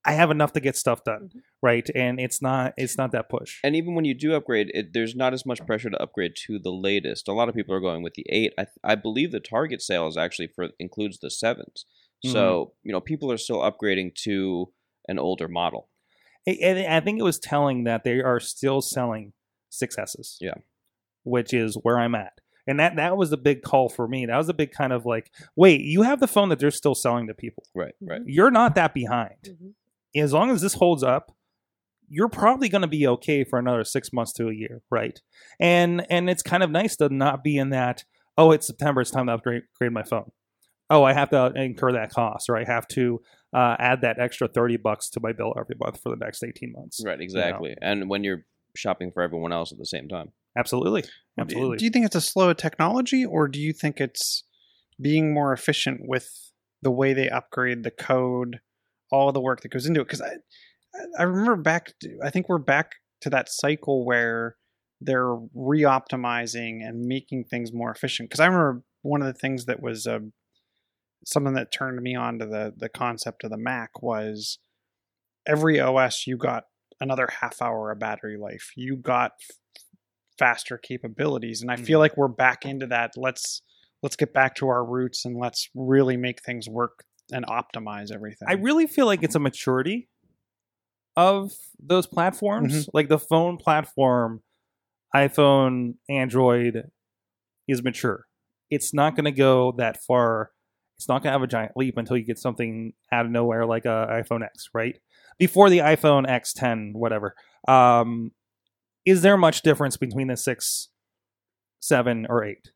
[0.05, 1.40] i have enough to get stuff done Mhm.
[1.62, 4.92] right and it's not it's not that push And even when you do upgrade, it,
[4.94, 7.29] there's not as much pressure to upgrade to the latest.
[7.29, 8.53] A lot of people are going with the eight.
[8.59, 11.85] I, I believe the Target sale is actually for includes the sevens.
[12.25, 12.33] Mm-hmm.
[12.33, 14.73] So you know people are still upgrading to
[15.07, 15.90] an older model.
[16.49, 19.35] I- and I think it was telling that they are still selling
[19.70, 20.38] 6S's.
[20.40, 20.55] Yeah.
[21.25, 22.33] Which is where I'm at.
[22.70, 24.26] And that that was the big call for me.
[24.26, 26.94] That was a big kind of like, wait, you have the phone that they're still
[26.94, 27.64] selling to people.
[27.74, 28.20] Right, right.
[28.24, 29.35] You're not that behind.
[29.42, 29.74] Mhm.
[30.14, 31.35] As long as this holds up,
[32.09, 35.20] you're probably going to be okay for another 6 months to a year, right?
[35.59, 38.04] And and it's kind of nice to not be in that,
[38.38, 40.30] oh, it's September, it's time to upgrade upgrade my phone.
[40.88, 43.20] Oh, I have to incur that cost or I have to
[43.52, 46.72] uh, add that extra 30 bucks to my bill every month for the next 18
[46.72, 47.02] months.
[47.04, 47.74] Right, exactly.
[47.83, 48.44] And when you're
[48.76, 50.30] shopping for everyone else at the same time.
[50.56, 51.04] Absolutely.
[51.38, 51.78] Absolutely.
[51.78, 54.44] Do you think it's a slow technology, or do you think it's
[55.00, 56.28] being more efficient with
[56.82, 58.60] the way they upgrade the code,
[59.10, 60.04] all the work that goes into it?
[60.04, 60.32] Because I,
[61.18, 61.92] I remember back.
[62.00, 64.56] To, I think we're back to that cycle where
[65.00, 68.28] they're re-optimizing and making things more efficient.
[68.28, 70.18] Because I remember one of the things that was uh,
[71.24, 74.58] something that turned me on to the the concept of the Mac was
[75.46, 76.64] every OS you got
[77.00, 78.72] another half hour of battery life.
[78.76, 79.32] You got
[80.40, 82.00] faster capabilities, and I feel Mhm.
[82.03, 83.12] like we're back into that.
[83.16, 83.62] Let's
[84.03, 88.48] let's get back to our roots and let's really make things work and optimize everything.
[88.48, 90.09] I really feel like it's a maturity
[91.16, 92.72] of those platforms.
[92.72, 92.90] Mm-hmm.
[92.94, 94.42] Like the phone platform,
[95.14, 96.90] iPhone, Android
[97.68, 98.24] is mature.
[98.70, 100.53] It's not going to go that far.
[100.96, 103.66] It's not going to have a giant leap until you get something out of nowhere
[103.66, 104.96] like a iPhone X, right?
[105.38, 107.35] Before the iPhone X10, whatever.
[107.68, 108.33] Um,
[109.04, 110.88] is there much difference between the six,
[111.80, 112.70] seven, or eight?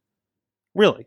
[0.74, 1.06] Really?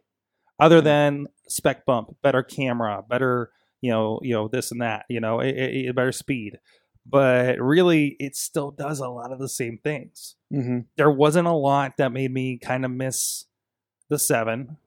[0.60, 3.52] Other than spec bump, better camera, better
[3.82, 6.60] you know, you know this and that, you know, it, it, better speed.
[7.06, 10.36] But really, it still does a lot of the same things.
[10.52, 13.46] hmm There wasn't a lot that made me kind of miss
[14.10, 14.78] the seven.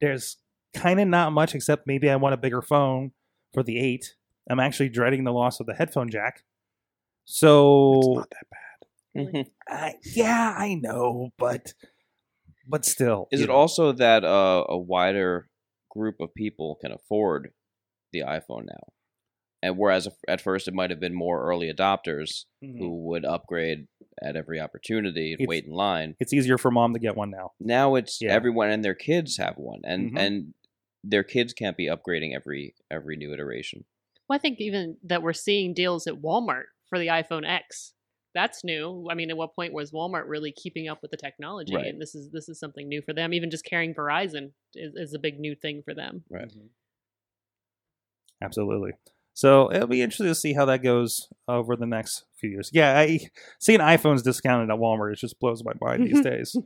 [0.00, 0.36] There's
[0.74, 3.12] kind of not much except maybe I want a bigger phone
[3.52, 4.14] for the eight.
[4.48, 6.44] I'm actually dreading the loss of the headphone jack.
[7.24, 8.24] So it's So
[9.14, 9.46] not that bad.
[9.68, 11.74] I, yeah, I know, but
[12.66, 13.54] but still, Is it know.
[13.54, 15.48] also that uh, a wider
[15.90, 17.50] group of people can afford
[18.12, 18.92] the iPhone now?
[19.62, 22.78] And whereas at first it might have been more early adopters Mhm.
[22.78, 23.86] who would upgrade
[24.22, 27.30] at every opportunity and It's- wait in line, It's easier for mom to get one
[27.30, 27.52] now.
[27.60, 28.32] now it's Yeah.
[28.32, 30.18] everyone and their kids have one, and Mhm.
[30.18, 30.54] and
[31.02, 33.84] their kids can't be upgrading every every new iteration.
[34.28, 37.92] Well, I think even that we're seeing deals at Walmart for the iPhone X.
[38.34, 39.06] That's new.
[39.10, 41.74] I mean, at what point was Walmart really keeping up with the technology?
[41.74, 41.86] Right.
[41.86, 43.32] And this is this is something new for them.
[43.32, 46.24] Even just carrying Verizon is, is a big new thing for them.
[46.28, 46.50] Right.
[48.42, 48.92] Absolutely.
[49.34, 52.70] So it'll be interesting to see how that goes over the next few years.
[52.72, 53.20] Yeah, I
[53.60, 56.56] seeing iPhones discounted at Walmart it just blows my mind these days.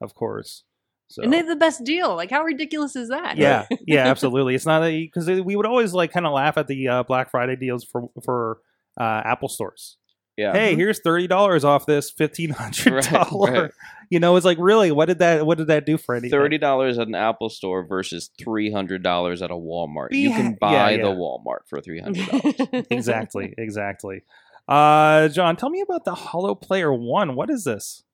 [0.00, 0.64] Of course.
[1.10, 2.14] So And they have the best deal.
[2.14, 3.36] Like, how ridiculous is that?
[3.38, 4.54] yeah, yeah, absolutely.
[4.54, 7.30] It's not a because we would always like kind of laugh at the uh, Black
[7.30, 8.60] Friday deals for for
[9.00, 9.97] uh, Apple stores.
[10.38, 10.52] Yeah.
[10.52, 13.70] hey, here's thirty dollars off this fifteen hundred Right, right.
[14.08, 15.44] You know, it's like really, what did that?
[15.44, 16.30] What did that do for anything?
[16.30, 20.10] Thirty dollars at an Apple store versus three hundred dollars at a Walmart.
[20.10, 21.02] Be you can buy yeah.
[21.02, 22.86] the Walmart for three hundred dollars.
[22.90, 24.22] exactly, exactly.
[24.68, 27.34] Uh, John, tell me about the HoloPlayer One.
[27.34, 28.04] What is this?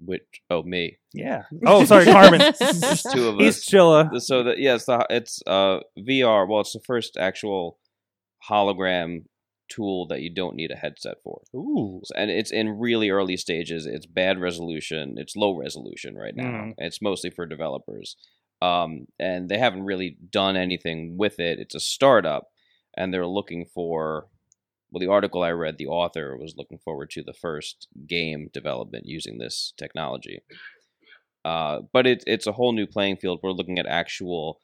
[0.00, 1.44] Which oh me, Yeah.
[1.64, 2.40] Oh, sorry, Carmen.
[2.40, 3.64] there's two of us He's.
[3.64, 4.20] Chilla.
[4.20, 6.48] So that yes, the, it's uh VR.
[6.48, 7.78] Well, it's the first actual
[8.50, 9.22] hologram
[9.68, 11.42] tool that you don't need a headset for.
[11.54, 12.02] Ooh.
[12.16, 13.86] And it's in really early stages.
[13.86, 15.14] It's bad resolution.
[15.16, 16.44] It's low resolution right now.
[16.44, 16.74] Mm.
[16.78, 18.16] It's mostly for developers,
[18.60, 21.58] um, and they haven't really done anything with it.
[21.58, 22.48] It's a startup,
[22.96, 24.28] and they're looking for.
[24.90, 29.04] Well, the article I read, the author was looking forward to the first game development
[29.04, 30.40] using this technology.
[31.44, 33.40] Uh, but it, it's a whole new playing field.
[33.42, 34.60] We're looking at actual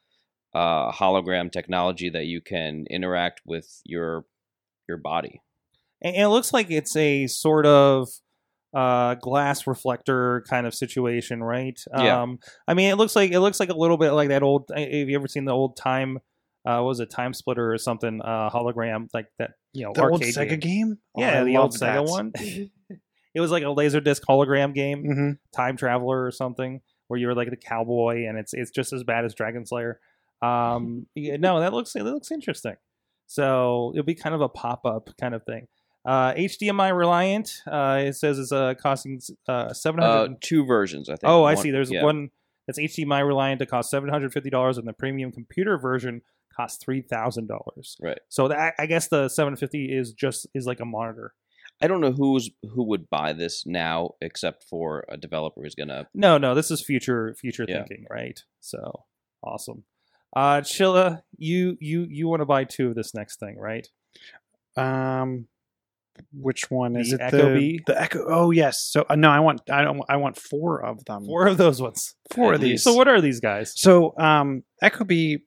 [0.55, 4.25] uh, hologram technology that you can interact with your
[4.87, 5.41] your body.
[6.01, 8.09] And it looks like it's a sort of
[8.73, 11.79] uh, glass reflector kind of situation, right?
[11.97, 12.21] Yeah.
[12.21, 14.69] Um, I mean, it looks like it looks like a little bit like that old.
[14.75, 16.19] Have you ever seen the old time?
[16.67, 18.21] Uh, what was it Time Splitter or something?
[18.21, 19.51] Uh, hologram like that.
[19.73, 20.59] You know, The old arcade Sega game.
[20.59, 20.97] game?
[21.15, 22.03] Oh, Yeah, I the old loved Sega that.
[22.05, 22.31] one.
[23.35, 27.27] it was like a laser disc hologram game, hmm Time Traveler or something, where you
[27.27, 29.99] were like the cowboy, and it's it's just as bad as Dragon Slayer.
[30.41, 32.75] Um, yeah, no, that looks that looks interesting.
[33.27, 35.67] So it'll be kind of a pop up kind of thing.
[36.05, 37.63] Uh, HDMI reliant.
[37.65, 41.23] Uh, it says it's uh, costing uh, seven Uh, two versions, I think.
[41.29, 41.71] oh, I One- see.
[41.71, 42.03] There's yeah.
[42.03, 42.29] one
[42.67, 46.21] that's HDMI reliant to cost seven hundred fifty dollars, and the premium computer version
[46.55, 47.97] costs three thousand dollars.
[48.01, 48.19] Right.
[48.29, 51.33] So that, I guess the seven fifty is just is like a monitor.
[51.81, 56.07] I don't know who's who would buy this now, except for a developer who's gonna.
[56.13, 57.79] No, no, this is future future Yeah.
[57.79, 58.41] thinking, right?
[58.61, 59.05] So
[59.43, 59.83] awesome.
[60.35, 63.87] Uh Chilla, you you you want to buy two of this next thing, right?
[64.75, 65.47] Um,
[66.33, 67.21] which one is The it?
[67.21, 67.81] Echo the, Bee?
[67.85, 68.25] The Echo.
[68.27, 68.81] Oh yes.
[68.81, 71.25] So uh, no, I want I don't I want four of them.
[71.25, 72.15] Four of those ones.
[72.31, 72.83] Four of these.
[72.83, 73.73] So what are these guys?
[73.75, 75.41] So, um, Ecobee,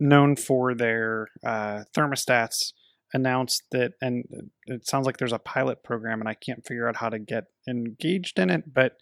[0.00, 2.72] known for their uh, thermostats,
[3.12, 4.24] announced that, and
[4.66, 7.44] it sounds like there's a pilot program, and I can't figure out how to get
[7.68, 8.96] engaged in it, but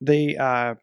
[0.00, 0.74] they uh,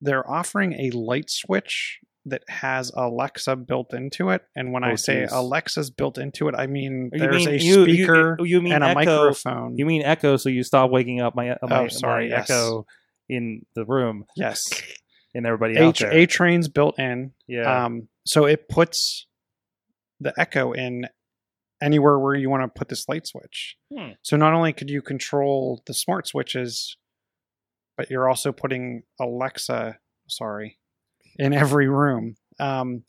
[0.00, 4.42] they're offering a light switch that has Alexa built into it.
[4.56, 5.32] And when Oh, I say geez.
[5.32, 8.82] Alexa's built into it, I mean You there's mean- a you- speaker you mean and
[8.84, 9.76] a Echo- microphone.
[9.76, 12.50] You mean Echo, so you stop waking up my, my, Oh, sorry, my yes.
[12.50, 12.86] Echo
[13.28, 14.66] in the room yes,
[15.34, 16.12] and everybody out there.
[16.12, 17.32] A train's built in.
[17.46, 17.84] yeah.
[17.84, 19.26] Um, so it puts
[20.20, 21.06] the Echo in
[21.82, 23.76] anywhere where you want to put this light switch.
[23.94, 24.12] Hmm.
[24.22, 26.96] So not only could you control the smart switches,
[27.98, 30.78] but you're also putting Alexa, sorry,
[31.38, 32.36] in every room.
[32.60, 33.04] Um,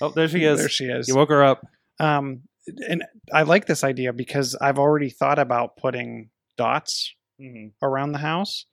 [0.00, 0.58] oh, there she is.
[0.58, 1.08] there she is.
[1.08, 1.62] you woke her up.
[2.00, 2.42] Um,
[2.88, 7.72] and I like this idea because I've already thought about putting dots Mhm.
[7.82, 8.66] around the house.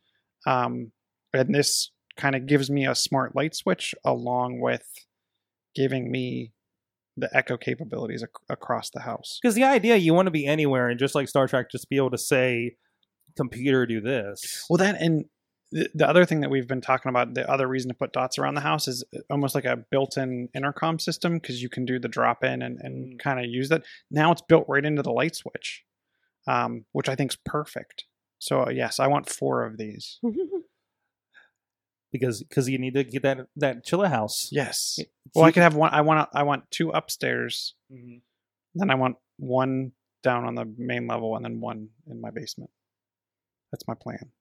[0.46, 0.92] Um,
[1.34, 4.84] and this kind of gives me a smart light switch along with
[5.76, 6.52] giving me
[7.18, 9.40] the echo capabilities ac- across the house.
[9.42, 11.98] Because the idea you want to be anywhere and just like Star Trek, just be
[11.98, 12.76] able to say,
[13.36, 15.26] "Computer, do this." Well, that and
[15.72, 18.38] the, the other thing that we've been talking about, the other reason to put dots
[18.40, 22.08] around the house is almost like a built-in intercom system because you can do the
[22.08, 23.20] drop-in and, and Mm.
[23.20, 23.84] kind of use that.
[24.10, 25.84] Now it's built right into the light switch,
[26.48, 28.06] um, which I think is perfect.
[28.40, 30.20] So uh, yes, I want four of these.
[32.12, 34.50] because because you need to get that that Chilla house.
[34.52, 34.96] Yes.
[34.98, 35.04] So
[35.36, 35.92] Well, I you- could have one.
[35.94, 36.30] I want.
[36.34, 37.76] I want two upstairs.
[37.92, 38.22] Mhm.
[38.76, 39.92] Then I want one
[40.24, 42.72] down on the main level, and then one in my basement.
[43.72, 44.32] That's my plan.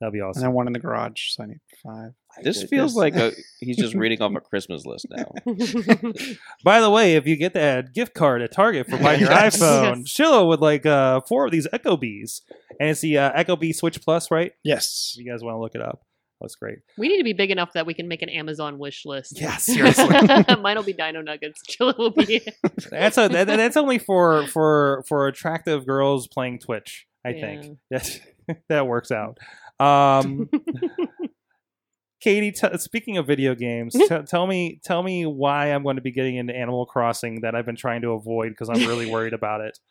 [0.00, 0.42] That'd be awesome.
[0.42, 1.30] And then one in the garage.
[1.30, 2.10] So I need five.
[2.42, 5.32] This feels like a he's just reading off a Christmas list now.
[6.64, 9.56] By the way, if you get that gift card at Target for buying your Yes.
[9.58, 10.12] iPhone, Yes.
[10.12, 12.40] Chilla would like uh, four of these Ecobees,
[12.80, 14.52] and it's the uh, Ecobee Switch Plus, right?
[14.64, 15.14] Yes.
[15.16, 16.02] If you guys want to look it up,
[16.40, 16.78] that's great.
[16.98, 19.40] we need to be big enough that we can make an Amazon wish list.
[19.40, 20.08] Yeah, seriously.
[20.60, 21.62] Mine will be Dino Nuggets.
[21.70, 22.40] Chilla will be.
[22.90, 27.06] That's a that, that's only for for for attractive girls playing Twitch.
[27.24, 28.20] I think that
[28.68, 29.38] that works out.
[29.80, 30.48] Um,
[32.20, 36.02] Katie, t- speaking of video games, t- tell me tell me why I'm going to
[36.02, 39.34] be getting into Animal Crossing that I've been trying to avoid because I'm really worried
[39.34, 39.78] about it.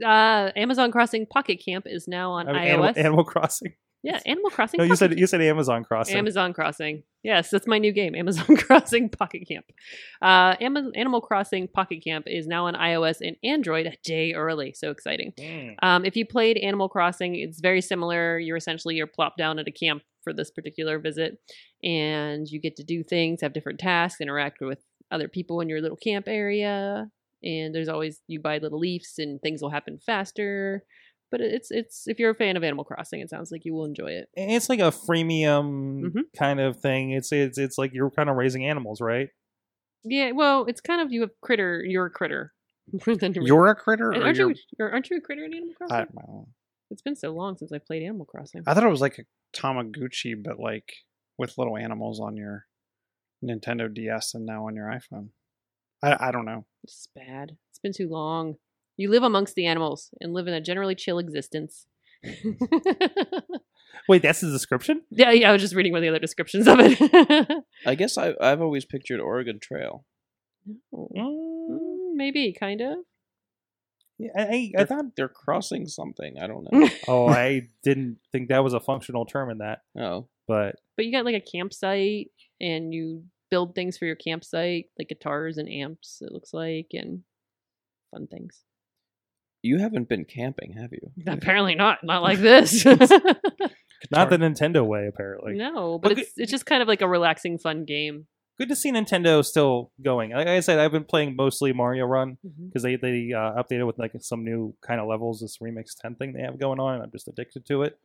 [0.00, 2.68] Uh, Amazon Crossing Pocket Camp is now on I mean, iOS.
[2.68, 3.72] Animal, Animal Crossing.
[4.02, 4.78] Yeah, Animal Crossing.
[4.78, 6.16] No, you said you said Amazon Crossing.
[6.16, 7.02] Amazon Crossing.
[7.24, 9.66] Yes, that's my new game, Amazon Crossing Pocket Camp.
[10.22, 14.72] Uh, Am- Animal Crossing Pocket Camp is now on iOS and Android a day early.
[14.72, 15.32] So exciting.
[15.36, 15.74] Mm.
[15.82, 18.38] Um, if you played Animal Crossing, it's very similar.
[18.38, 21.38] You're essentially you're plopped down at a camp for this particular visit,
[21.82, 24.78] and you get to do things, have different tasks, interact with
[25.10, 27.06] other people in your little camp area.
[27.42, 30.84] and there's always you buy little leaves and things will happen faster.
[31.30, 33.84] But it's it's if you're a fan of Animal Crossing, it sounds like you will
[33.84, 34.28] enjoy it.
[34.34, 36.22] It's like a freemium Mhm.
[36.36, 37.10] kind of thing.
[37.12, 39.28] It's it's it's like you're kind of raising animals, right?
[40.04, 41.82] Yeah, well, it's kind of you have critter.
[41.84, 42.52] You're a critter.
[43.06, 44.56] You're- You're a critter, And aren't you're, you?
[44.78, 45.96] you're- Aren't you a critter in Animal Crossing?
[45.96, 46.48] I, well,
[46.90, 48.62] it's been so long since I played Animal Crossing.
[48.66, 50.90] I thought it was like a Tamagotchi, but like
[51.36, 52.64] with little animals on your
[53.44, 55.28] Nintendo DS and now on your iPhone.
[56.02, 56.64] I, I don't know.
[56.84, 57.56] It's bad.
[57.70, 58.54] It's been too long.
[58.98, 61.86] You live amongst the animals and live in a generally chill existence.
[64.08, 65.02] Wait, that's the description.
[65.10, 65.48] yeah, yeah.
[65.48, 67.64] I was just reading one of the other descriptions of it.
[67.86, 70.04] I guess I, I've always pictured Oregon Trail.
[70.94, 72.98] Mm, Maybe, kind of.
[74.18, 75.04] Yeah, I, I, I They're, thought.
[75.16, 76.36] they're crossing something.
[76.42, 76.88] I don't know.
[77.08, 81.12] Oh, I didn't think that was a functional term in that, oh, but But you
[81.12, 82.30] got like a campsite
[82.60, 87.20] and you build things for your campsite, like guitars and amps, it looks like, and
[88.10, 88.64] fun things.
[89.62, 91.10] You haven't been camping, have you?
[91.26, 91.98] Apparently not.
[92.02, 92.84] Not like this.
[94.10, 95.06] not the Nintendo way.
[95.06, 98.26] Apparently, no, but But it's it's just kind of like a relaxing, fun game.
[98.58, 100.30] good to see Nintendo still going.
[100.30, 103.98] Like I said, I've been playing mostly Mario Run because they they uh, updated with
[103.98, 105.40] like some new kind of levels.
[105.40, 107.98] This remix ten thing they have going on, and I'm just addicted to it.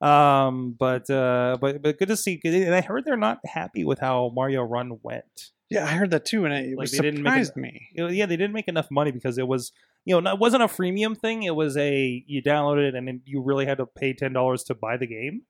[0.00, 2.40] Um, but uh, but but good to see.
[2.44, 5.50] And I heard they're not happy with how Mario Run went.
[5.70, 7.88] Yeah, I heard that too, and it, Like, was they didn't make surprised me.
[7.94, 9.72] You yeah, they didn't make enough money because it was
[10.04, 11.42] you know it wasn't a freemium thing.
[11.42, 14.64] It was a you downloaded it and then you really had to pay ten dollars
[14.64, 15.42] to buy the game.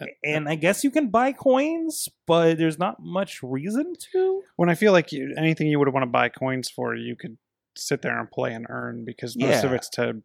[0.00, 4.42] Uh, And I guess you can buy coins, but there's not much reason to.
[4.56, 7.38] When I feel like you, anything you would want to buy coins for, you could
[7.76, 9.76] sit there and play and earn because most of Yeah.
[9.76, 10.22] it's to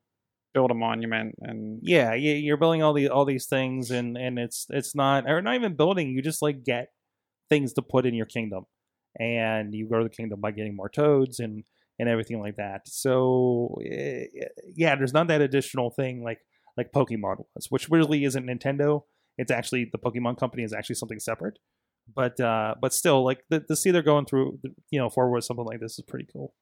[0.54, 4.38] build a monument and yeah you- you're building all the all these things and and
[4.38, 6.90] it's it's not or not even building you just like get
[7.52, 8.66] things to put in your kingdom.
[9.20, 11.64] And you go to the kingdom by getting more toads and
[12.00, 12.88] and everything like that.
[12.88, 14.26] So eh,
[14.76, 16.40] yeah there's not that additional thing like
[16.78, 19.02] like pokemon was which really isn't nintendo.
[19.38, 21.60] It's actually the pokemon company is actually something separate.
[22.16, 24.60] But uh but still like the, to see they're going through
[24.90, 26.54] you know forward something like this is pretty cool.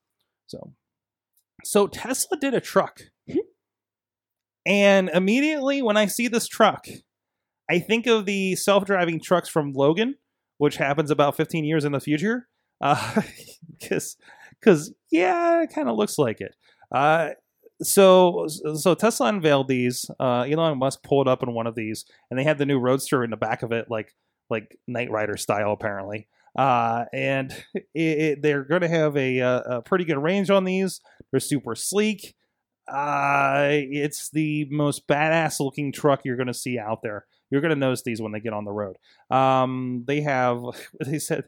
[0.47, 0.73] So
[1.63, 3.01] so tesla did a truck.
[4.65, 6.85] And immediately when I see this truck,
[7.69, 10.15] I think of the self-driving trucks from Logan,
[10.59, 12.47] which happens about 15 years in the future.
[12.79, 13.21] Uh,
[13.79, 14.15] because,
[14.59, 16.55] because yeah, it kind of looks like it.
[16.93, 17.29] Uh,
[17.81, 18.45] so,
[18.75, 20.05] so Tesla unveiled these.
[20.19, 23.23] Uh, Elon Musk pulled up in one of these, and they had the new Roadster
[23.23, 24.13] in the back of it, like
[24.49, 26.27] like Knight Rider style, apparently.
[26.57, 30.65] Uh, and it, it, they're going to have a, a, a pretty good range on
[30.65, 30.99] these.
[31.31, 32.35] They're super sleek
[32.91, 37.73] uh it's the most badass looking truck you're going to see out there you're going
[37.73, 38.97] to notice these when they get on the road.
[39.29, 40.61] Um they have
[41.05, 41.45] they said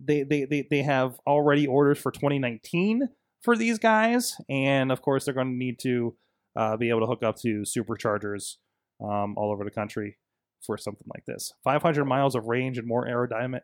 [0.00, 3.08] they they they, they have already orders for 2019
[3.42, 6.16] for these guys and of course they're going to need to
[6.56, 8.56] uh, be able to hook up to superchargers
[9.00, 10.18] um, all over the country
[10.60, 11.52] for something like this.
[11.62, 13.62] 500 miles of range and more aerodynamic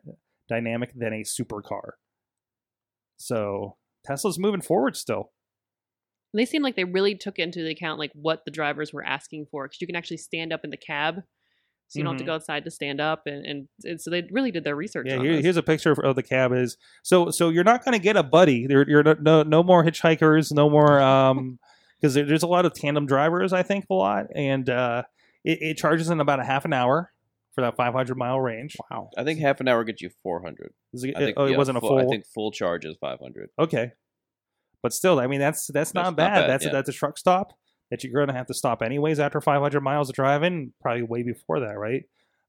[0.95, 1.91] than a supercar.
[3.17, 5.31] So tesla's moving forward still
[6.35, 9.45] And they seem like they really took into account like what the drivers were asking
[9.49, 11.23] for because you can actually stand up in the cab,
[11.87, 12.27] so you don't have to Mhm.
[12.27, 15.07] go outside to stand up, and, and and so they really did their research.
[15.07, 16.51] Yeah, on here, here's a picture of- of the cab.
[16.51, 18.67] Is so so you're not going to get a buddy.
[18.67, 21.57] There, you're no, no no more hitchhikers, no more um
[22.01, 23.53] because there, there's a lot of tandem drivers.
[23.53, 25.03] I think a lot, and uh,
[25.45, 27.13] it, it charges in about a half an hour
[27.53, 28.75] for that 500 mile range.
[28.91, 29.09] wow.
[29.17, 30.73] I think half an hour gets you 400.
[30.91, 31.99] Is it, I think, oh, it yeah, wasn't a full, full.
[31.99, 33.49] I think full charge is 500.
[33.57, 33.91] okay,
[34.85, 36.33] but still, I mean that's that's, not, not bad.
[36.41, 36.71] bad, That's yeah.
[36.71, 37.53] that's a truck stop
[37.89, 40.73] that you're going to have to stop anyways after 500 miles of driving.
[40.79, 42.03] Probably way before that, right?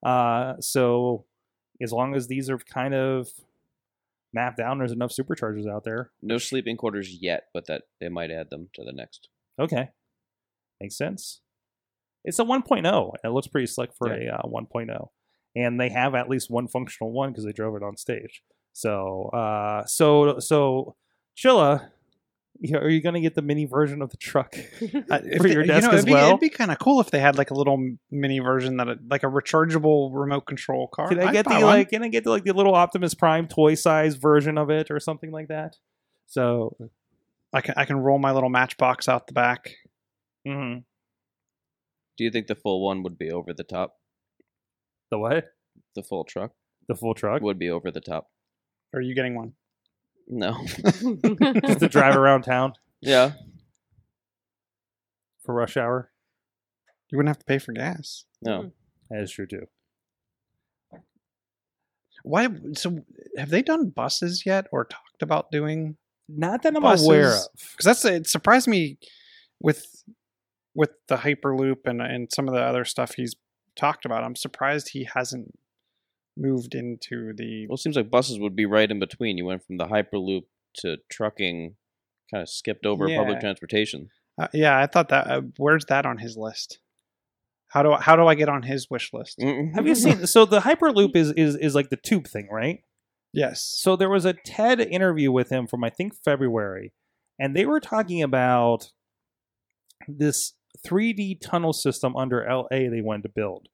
[0.05, 1.25] Uh, so
[1.81, 3.31] as long as these are kind of
[4.35, 6.11] mapped down, there's enough superchargers out there.
[6.20, 9.31] No sleeping quarters yet, but that they might add them to the next.
[9.59, 9.88] Okay.
[10.79, 11.40] Makes sense.
[12.22, 13.14] It's a 1.0.
[13.25, 15.09] It looks pretty slick for a uh, 1.0.
[15.55, 18.42] And they have at least one functional one because they drove it on stage.
[18.75, 20.96] So, uh, so, so,
[21.37, 21.88] Chilla,
[22.61, 24.55] you know, are you going to get the mini version of the truck?
[25.11, 26.29] Uh, For they- your you desk know, as it'd be, well?
[26.29, 29.22] It'd be kind of cool if they had like a little mini version that, like
[29.22, 31.09] a rechargeable remote control car.
[31.09, 31.62] Can I I'd get the one.
[31.62, 31.91] like?
[31.91, 34.99] Can I get the, like the little Optimus Prime toy size version of it or
[35.01, 35.76] something like that?
[36.26, 36.76] So,
[37.53, 39.70] I can I can roll my little matchbox out the back.
[40.47, 40.85] mhm.
[42.18, 43.97] Do you think the full one would be over the top?
[45.11, 45.45] the what?
[45.95, 46.53] The full truck
[46.89, 48.28] The full truck would be over the top.
[48.95, 49.53] Are you getting one?
[50.29, 50.64] No.
[50.85, 53.33] just to drive around town yeah.
[55.45, 56.11] for rush hour.
[57.11, 58.24] You wouldn't have to pay for gas.
[58.43, 58.72] No.
[59.11, 59.66] That is true too.
[62.24, 62.49] Why?
[62.74, 62.99] So
[63.37, 65.97] have they done buses yet, or talked about doing?
[66.29, 67.07] Not that I'm buses?
[67.07, 67.47] aware of.
[67.55, 68.99] because that's it surprised me
[69.61, 69.87] with
[70.74, 73.35] with the hyperloop and and some of the other stuff he's
[73.77, 75.53] talked about i'm surprised he hasn't
[76.37, 79.39] moved into the Well, it seems like buses would be right in between.
[79.39, 80.45] You went from the Hyperloop
[80.78, 81.76] to trucking,
[82.30, 83.18] kind of skipped over Yeah.
[83.18, 84.11] public transportation.
[84.39, 86.78] uh, yeah i thought that uh, where's that on his list
[87.68, 89.41] how do I, how do i get on his wish list
[89.74, 90.26] Have you seen?
[90.34, 92.80] So the Hyperloop is is is like the tube thing, right?
[93.32, 96.93] yes So there was a TED interview with him from I think February,
[97.39, 98.93] and they were talking about
[100.07, 100.53] this
[100.87, 103.68] 3D tunnel system under LA they wanted to build.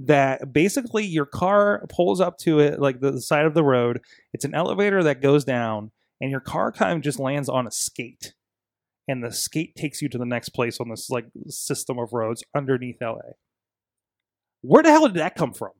[0.00, 4.00] That basically your car pulls up to it like the, the side of the road.
[4.32, 5.90] It's an elevator that goes down,
[6.20, 8.34] and your car kind of just lands on a skate,
[9.08, 12.44] and the skate takes you to the next place on this like system of roads
[12.54, 13.16] underneath LA.
[14.60, 15.72] Where the hell did that come from?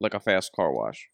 [0.00, 1.08] Like a fast car wash.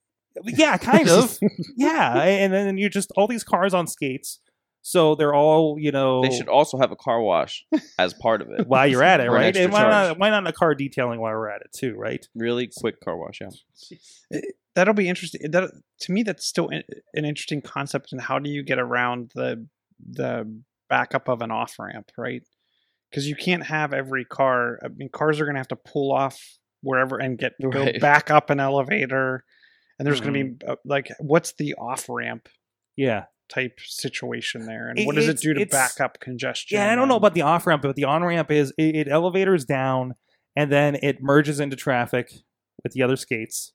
[0.45, 1.39] Yeah, kind of.
[1.77, 4.41] yeah, and then you just all these cars on skates,
[4.87, 6.21] so they're all you know.
[6.21, 7.65] They should also have a car wash
[7.99, 8.67] as part of it.
[8.69, 9.57] while you're at it, right?
[9.57, 9.91] And why charge.
[9.91, 10.19] not?
[10.19, 12.25] Why not a car detailing while we're at it too, right?
[12.35, 14.41] Really quick car wash, yeah.
[14.75, 15.71] that'll be interesting that
[16.01, 19.67] to me that's still an interesting concept and how do you get around the
[20.07, 22.43] the backup of an off ramp right
[23.09, 26.13] because you can't have every car i mean cars are going to have to pull
[26.13, 29.45] off wherever and get go back up an elevator
[29.99, 32.49] and there's going to be uh, like what's the off ramp
[32.97, 36.79] Yeah, type situation there and It- what does it do to it's- back up congestion
[36.79, 36.91] yeah.
[36.93, 39.65] I don't know about the off ramp, but the on ramp is it, it elevators
[39.65, 40.15] down,
[40.57, 42.33] and then it merges into traffic
[42.83, 43.73] with the other skates,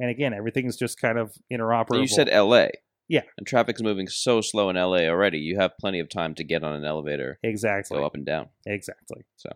[0.00, 2.00] and again, everything's just kind of interoperable.
[2.00, 2.70] You said L.A.
[3.08, 3.22] Yeah.
[3.36, 5.06] And traffic's moving so slow in L.A.
[5.08, 5.38] already.
[5.38, 8.48] You have plenty of time to get on an elevator, exactly, go up and down.
[8.66, 9.24] exactly.
[9.36, 9.50] So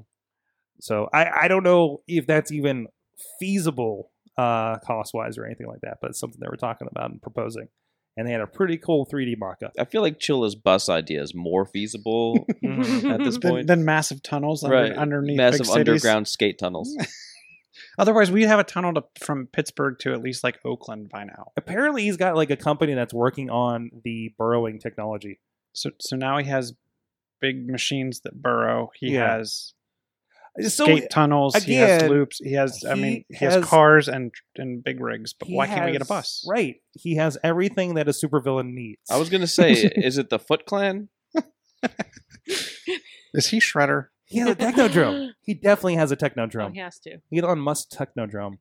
[0.81, 2.89] So I I don't know if that's even
[3.41, 7.11] feasible uh cost wise or anything like that, but it's something they were talking about
[7.11, 7.69] and proposing.
[8.17, 9.73] And they had a pretty cool 3D mock-up.
[9.79, 13.67] I feel like Chilla's bus idea is more feasible at this then, point.
[13.67, 14.93] than massive tunnels under, right.
[14.93, 16.97] underneath massive big underground skate tunnels.
[17.99, 21.53] otherwise we'd have a tunnel to, from pittsburgh to at least like oakland by now
[21.59, 25.41] Apparently he's got like a company that's working on the burrowing technology.
[25.75, 26.73] So so now he has
[27.41, 28.91] big machines that burrow.
[28.99, 29.37] He Yeah.
[29.37, 29.75] has
[30.63, 31.55] So skate tunnels.
[31.57, 32.39] he has loops.
[32.43, 32.85] He has.
[32.89, 35.33] I mean, he has, has- cars and and big rigs.
[35.35, 36.45] But he why can't we get a bus?
[36.49, 36.77] Right.
[36.93, 39.01] He has everything that a supervillain needs.
[39.11, 41.09] I was gonna say, is it the Foot Clan?
[43.35, 44.07] Is he Shredder?
[44.25, 45.31] he has a technodrome.
[45.43, 46.73] He definitely has a Oh, technodrome.
[46.73, 47.19] he has to.
[47.33, 48.59] Elon Musk technodrome.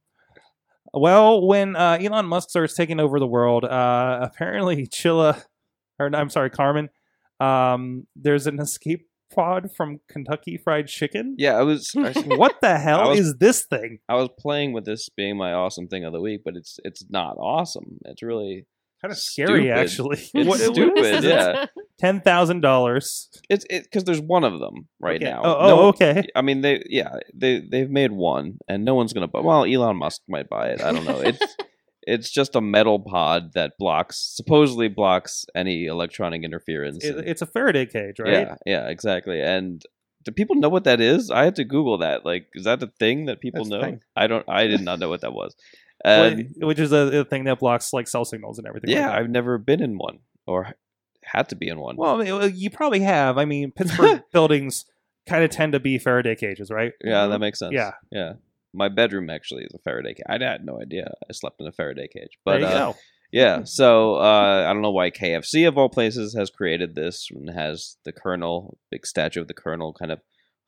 [0.94, 5.44] Well, when uh, Elon Musk starts taking over the world, uh, apparently Chilla,
[6.00, 6.90] or I'm sorry, Carmen,
[7.40, 11.36] um, there's an escape pod from Kentucky Fried Chicken.
[11.38, 11.92] Yeah, I was.
[11.98, 14.00] I, What the hell was- is this thing?
[14.10, 17.04] I was playing with this being my awesome thing of the week, but it's it's
[17.10, 17.98] not awesome.
[18.06, 18.66] It's really
[19.02, 19.78] Kind of scary, Stupid.
[19.78, 20.18] actually.
[20.34, 21.66] It's What- stupid, yeah.
[22.00, 23.30] Ten thousand dollars.
[23.50, 25.32] it's it because there's one of them right Okay.
[25.32, 25.42] now.
[25.44, 26.24] Oh, oh, No- okay.
[26.36, 29.42] I mean, they yeah they they've made one, and no one's gonna buy.
[29.42, 30.82] Well, Elon Musk might buy it.
[30.82, 31.20] I don't know.
[31.20, 31.40] It's
[32.06, 37.04] it's just a metal pod that blocks supposedly blocks any electronic interference.
[37.04, 38.32] It- and- it's a Faraday cage, right?
[38.32, 39.42] Yeah, yeah, exactly.
[39.42, 39.82] And
[40.24, 41.30] do people know what that is?
[41.30, 42.26] I had to Google that.
[42.26, 44.00] Like, is that a thing that people That's know?
[44.16, 44.48] I don't.
[44.50, 45.56] I did not know what that was.
[46.06, 48.92] Well, which is a, a thing that blocks like cell signals and everything.
[48.92, 49.20] yeah, like.
[49.22, 50.76] I've never been in one or
[51.24, 51.96] had to be in one.
[51.96, 53.40] Well, I mean, well, you probably have.
[53.40, 54.86] I mean, Pittsburgh buildings
[55.28, 56.92] kind of tend to be Faraday cages, right?
[57.04, 57.74] yeah, that makes sense.
[57.74, 57.94] Yeah.
[58.12, 58.34] yeah.
[58.76, 60.26] My bedroom actually is a Faraday cage.
[60.28, 62.96] I had no idea I slept in a Faraday cage, but there you uh, go.
[63.32, 63.64] yeah.
[63.64, 67.98] So uh, I don't know why KFC of all places has created this and has
[68.04, 70.20] the Colonel, big statue of the Colonel, kind of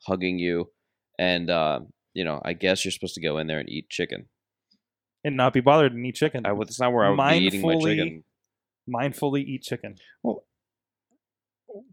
[0.06, 0.72] hugging you,
[1.20, 1.82] and uh,
[2.14, 4.28] you know, I guess you're supposed to go in there and eat chicken.
[5.24, 6.46] And not be bothered and eat chicken.
[6.46, 6.54] I.
[6.54, 8.24] That's not where I would be eating my chicken.
[8.90, 9.98] Mindfully eat chicken.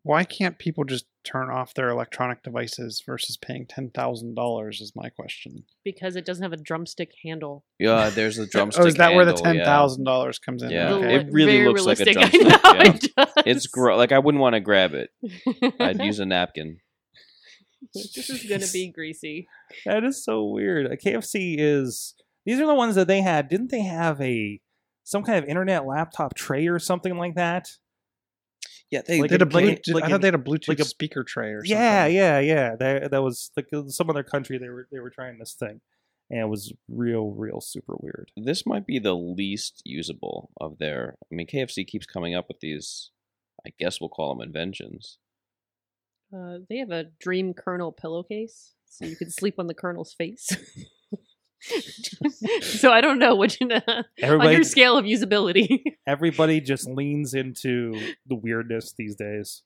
[0.03, 4.81] Why can't people just turn off their electronic devices versus paying ten thousand dollars?
[4.81, 5.65] Is my question.
[5.85, 7.65] because it doesn't have a drumstick handle.
[7.79, 8.83] Yeah, there's a drumstick.
[8.85, 10.13] oh, is that where the ten thousand yeah.
[10.13, 10.71] dollars comes in?
[10.71, 10.93] Yeah.
[10.93, 11.15] Okay.
[11.17, 12.95] It really very looks like a drumstick, I know yeah.
[12.95, 13.29] it does.
[13.47, 13.99] It's gross.
[13.99, 15.11] Like I wouldn't want to grab it.
[15.81, 16.79] I'd use a napkin.
[17.95, 19.49] this is gonna be greasy.
[19.85, 20.87] That is so weird.
[20.87, 22.15] Uh, a KFC is.
[22.47, 23.49] These are the ones that they had.
[23.49, 24.61] Didn't they have a
[25.05, 27.69] some kind of internet laptop tray or something like that?
[28.95, 30.35] Yeah, they Like They had a a- like Bluetooth, like I thought an- they had
[30.37, 31.77] a Bluetooth like a- speaker tray or something.
[31.77, 32.77] Yeah, yeah, yeah.
[32.77, 35.81] That that was like uh, some other country they were they were trying this thing,
[36.31, 38.31] and it was real, real super weird.
[38.37, 41.17] this might be the least usable of their.
[41.31, 43.11] I mean, KFC keeps coming up with these.
[43.67, 45.19] I guess we'll call them inventions.
[46.33, 50.49] Uh, they have a dream Colonel pillowcase, so you can sleep on the Colonel's face.
[52.63, 53.73] so I don't know which on
[54.21, 55.83] Everybody, your scale of usability.
[56.07, 57.93] everybody just leans into
[58.27, 59.63] the weirdness these days,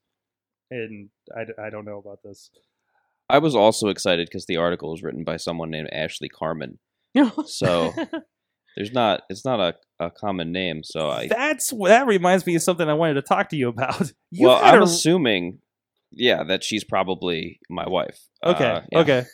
[0.70, 2.50] and I, I don't know about this.
[3.28, 6.78] I was also excited because the article was written by someone named Ashley Carmen.
[7.46, 7.92] So
[8.76, 10.82] there's not it's not a, a common name.
[10.84, 14.12] So I That's that reminds me of something I wanted to talk to you about.
[14.30, 15.58] You well I'm a- assuming
[16.12, 18.18] yeah that she's probably my wife.
[18.44, 18.98] okay, Uh, yeah.
[19.00, 19.24] okay.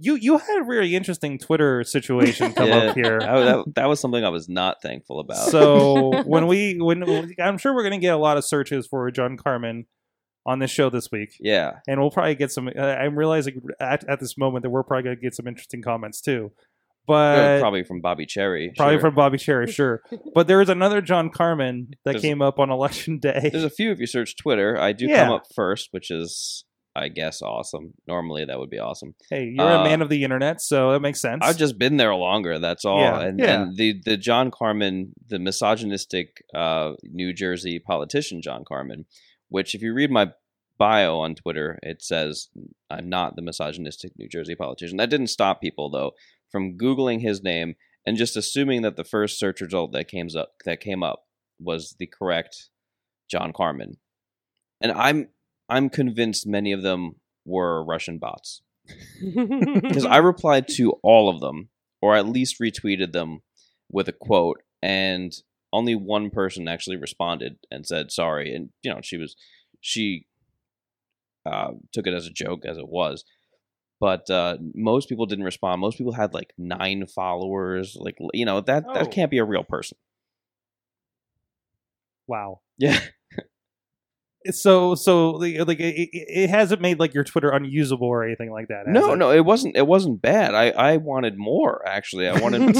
[0.00, 2.76] You you had a really interesting Twitter situation come Yeah.
[2.76, 3.18] up here.
[3.20, 5.48] That, that, that was something I was not thankful about.
[5.50, 9.10] So when we when I'm sure we're going to get a lot of searches for
[9.10, 9.86] John Carmen
[10.44, 12.68] on this show this week, yeah, and we'll probably get some.
[12.68, 15.82] Uh, I'm realizing at, at this moment that we're probably going to get some interesting
[15.82, 16.52] comments too.
[17.08, 18.72] But probably from Bobby Cherry.
[18.76, 19.00] Probably sure.
[19.00, 20.02] from Bobby Cherry, sure.
[20.34, 23.48] But there is another John Carmen that There's- came up on election day.
[23.52, 24.76] There's a few if you search Twitter.
[24.76, 25.24] I do Yeah.
[25.26, 26.64] come up first, which is
[26.96, 27.94] I guess awesome.
[28.06, 29.14] Normally that would be awesome.
[29.30, 31.40] Hey, you're a Uh, man of the internet, so it makes sense.
[31.44, 32.58] I've just been there longer.
[32.58, 33.00] That's all.
[33.00, 33.62] Yeah, and, yeah.
[33.62, 39.04] and the the John Carmen, the misogynistic uh, New Jersey politician John Carmen,
[39.48, 40.32] which if you read my
[40.78, 42.48] bio on Twitter, it says
[42.90, 44.96] I'm not the misogynistic New Jersey politician.
[44.96, 46.12] That didn't stop people though
[46.50, 47.74] from googling his name
[48.06, 51.24] and just assuming that the first search result that came up that came up
[51.58, 52.70] was the correct
[53.30, 53.96] John Carmen.
[54.80, 55.28] And I'm
[55.68, 58.62] I'm convinced many of them were Russian bots
[59.20, 61.68] because I replied to all of them,
[62.00, 63.40] or at least retweeted them
[63.90, 65.32] with a quote, and
[65.72, 68.54] only one person actually responded and said sorry.
[68.54, 69.34] And you know, she was
[69.80, 70.26] she
[71.44, 73.24] uh, took it as a joke as it was,
[74.00, 75.80] but uh, most people didn't respond.
[75.80, 77.96] Most people had like nine followers.
[77.98, 78.94] Like you know that Oh.
[78.94, 79.98] that can't be a real person.
[82.26, 82.60] wow.
[82.78, 82.98] Yeah,
[84.54, 88.50] So, so like, like it, it- it hasn't made like your Twitter unusable or anything
[88.50, 88.86] like that.
[88.86, 89.16] no, it?
[89.16, 89.76] no, it wasn't.
[89.76, 90.54] It wasn't bad.
[90.54, 91.86] I I wanted more.
[91.86, 92.74] Actually, I wanted.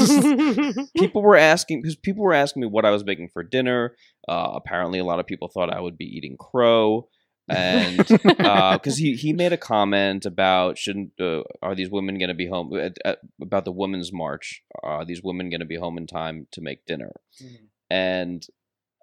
[0.97, 3.95] people were asking because people were asking me what I was making for dinner.
[4.27, 7.07] Uh, apparently, a lot of people thought I would be eating crow,
[7.49, 12.35] and because he he made a comment about shouldn't uh, are these women going to
[12.35, 14.61] be home at, at, about the women's march?
[14.83, 17.13] Are these women going to be home in time to make dinner?
[17.43, 17.57] Mhm.
[17.89, 18.45] And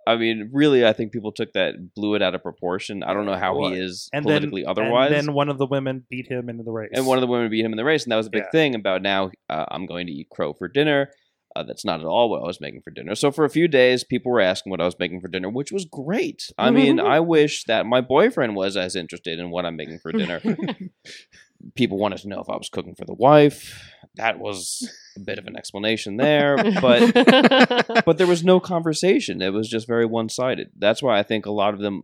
[0.07, 3.03] I mean, really, I think people took that blew it out of proportion.
[3.03, 5.13] I don't know how Well, he is and politically then, otherwise.
[5.13, 6.91] And then one of the women beat him into the race.
[6.93, 8.45] and one of the women beat him in the race, and that was a big
[8.45, 8.51] Yeah.
[8.51, 11.11] thing about now uh, I'm going to eat crow for dinner.
[11.57, 13.15] Uh, that's not at all what I was making for dinner.
[13.15, 15.71] So for a few days, people were asking what I was making for dinner, which
[15.71, 16.51] was great.
[16.59, 20.11] I mean, I wish that my boyfriend was as interested in what I'm making for
[20.11, 20.43] dinner.
[21.77, 23.81] people wanted to know if I was cooking for the wife.
[24.17, 27.13] That was a bit of an explanation there, but
[28.05, 29.43] but there was no conversation.
[29.43, 30.71] It was just very one sided.
[30.77, 32.03] That's why I think a lot of them.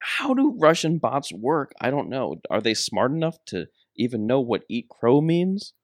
[0.00, 1.72] How do Russian bots work?
[1.80, 2.40] I don't know.
[2.50, 3.66] Are they smart enough to
[3.96, 5.74] even know what "eat crow" means?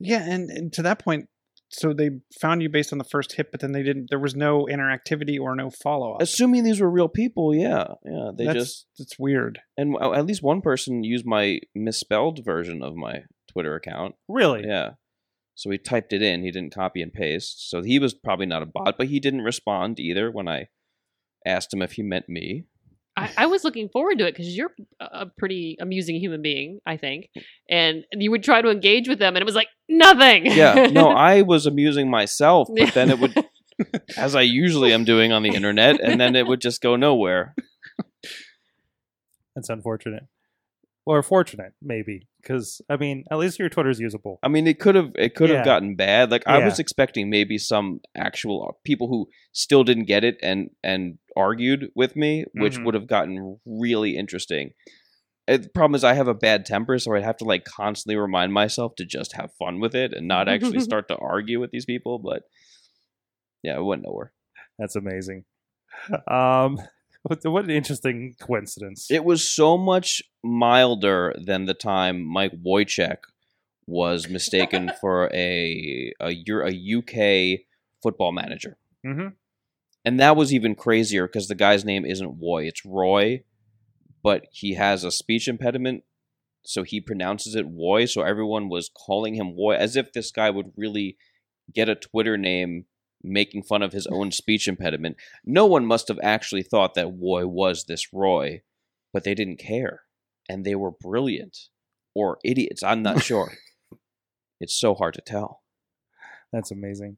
[0.00, 1.28] Yeah, and, and to that point,
[1.72, 2.10] so they
[2.40, 4.10] found you based on the first hit, but then they didn't.
[4.10, 6.22] There was no interactivity or no follow up.
[6.22, 8.30] Assuming these were real people, yeah, yeah.
[8.36, 9.60] They that's, just it's weird.
[9.76, 14.14] and uh, at least one person used my misspelled version of my Twitter account.
[14.28, 14.90] really, Yeah.
[15.54, 16.42] So he typed it in.
[16.42, 17.68] He didn't copy and paste.
[17.70, 20.68] So he was probably not a bot, but he didn't respond either when I
[21.46, 22.64] asked him if he meant me.
[23.16, 26.96] I, I was looking forward to it because you're a pretty amusing human being, I
[26.96, 27.42] think, mm.
[27.68, 30.46] and you would try to engage with them, and it was like nothing.
[30.46, 30.88] Yeah.
[30.90, 33.34] No, I was amusing myself, but then it would,
[34.16, 37.54] as I usually am doing on the internet, and then it would just go nowhere.
[39.54, 40.24] that's unfortunate,
[41.04, 44.38] or fortunate maybe, because I mean, at least your Twitter's usable.
[44.42, 45.56] I mean, it could have it could Yeah.
[45.56, 46.30] have gotten bad.
[46.30, 46.64] Like I Yeah.
[46.66, 51.90] was expecting maybe some actual uh, people who still didn't get it and and argued
[51.94, 52.84] with me, which Mhm.
[52.84, 54.72] would have gotten really interesting.
[55.48, 58.16] Uh, The problem is I have a bad temper, so I'd have to like constantly
[58.16, 61.70] remind myself to just have fun with it and not actually start to argue with
[61.72, 62.18] these people.
[62.20, 62.44] But
[63.62, 64.32] yeah, it went nowhere.
[64.78, 65.44] That's amazing.
[66.28, 66.78] Um,
[67.22, 69.06] what, what an interesting coincidence.
[69.10, 73.18] It was so much milder than the time Mike Wojcik
[73.86, 77.60] was mistaken for a a, a UK
[78.02, 78.76] football manager.
[79.04, 79.28] hmm
[80.04, 83.44] And that was even crazier because the guy's name isn't Roy, it's Roy,
[84.22, 86.04] but he has a speech impediment,
[86.64, 88.08] so he pronounces it Woy.
[88.08, 91.16] So everyone was calling him Woy as if this guy would really
[91.72, 92.86] get a Twitter name
[93.22, 95.16] making fun of his own speech impediment.
[95.44, 98.62] No one must have actually thought that Roy was this Roy,
[99.12, 100.02] but they didn't care.
[100.48, 101.68] And they were brilliant
[102.14, 102.82] or idiots.
[102.82, 103.52] I'm not sure.
[104.60, 105.62] it's so hard to tell.
[106.52, 107.16] That's amazing.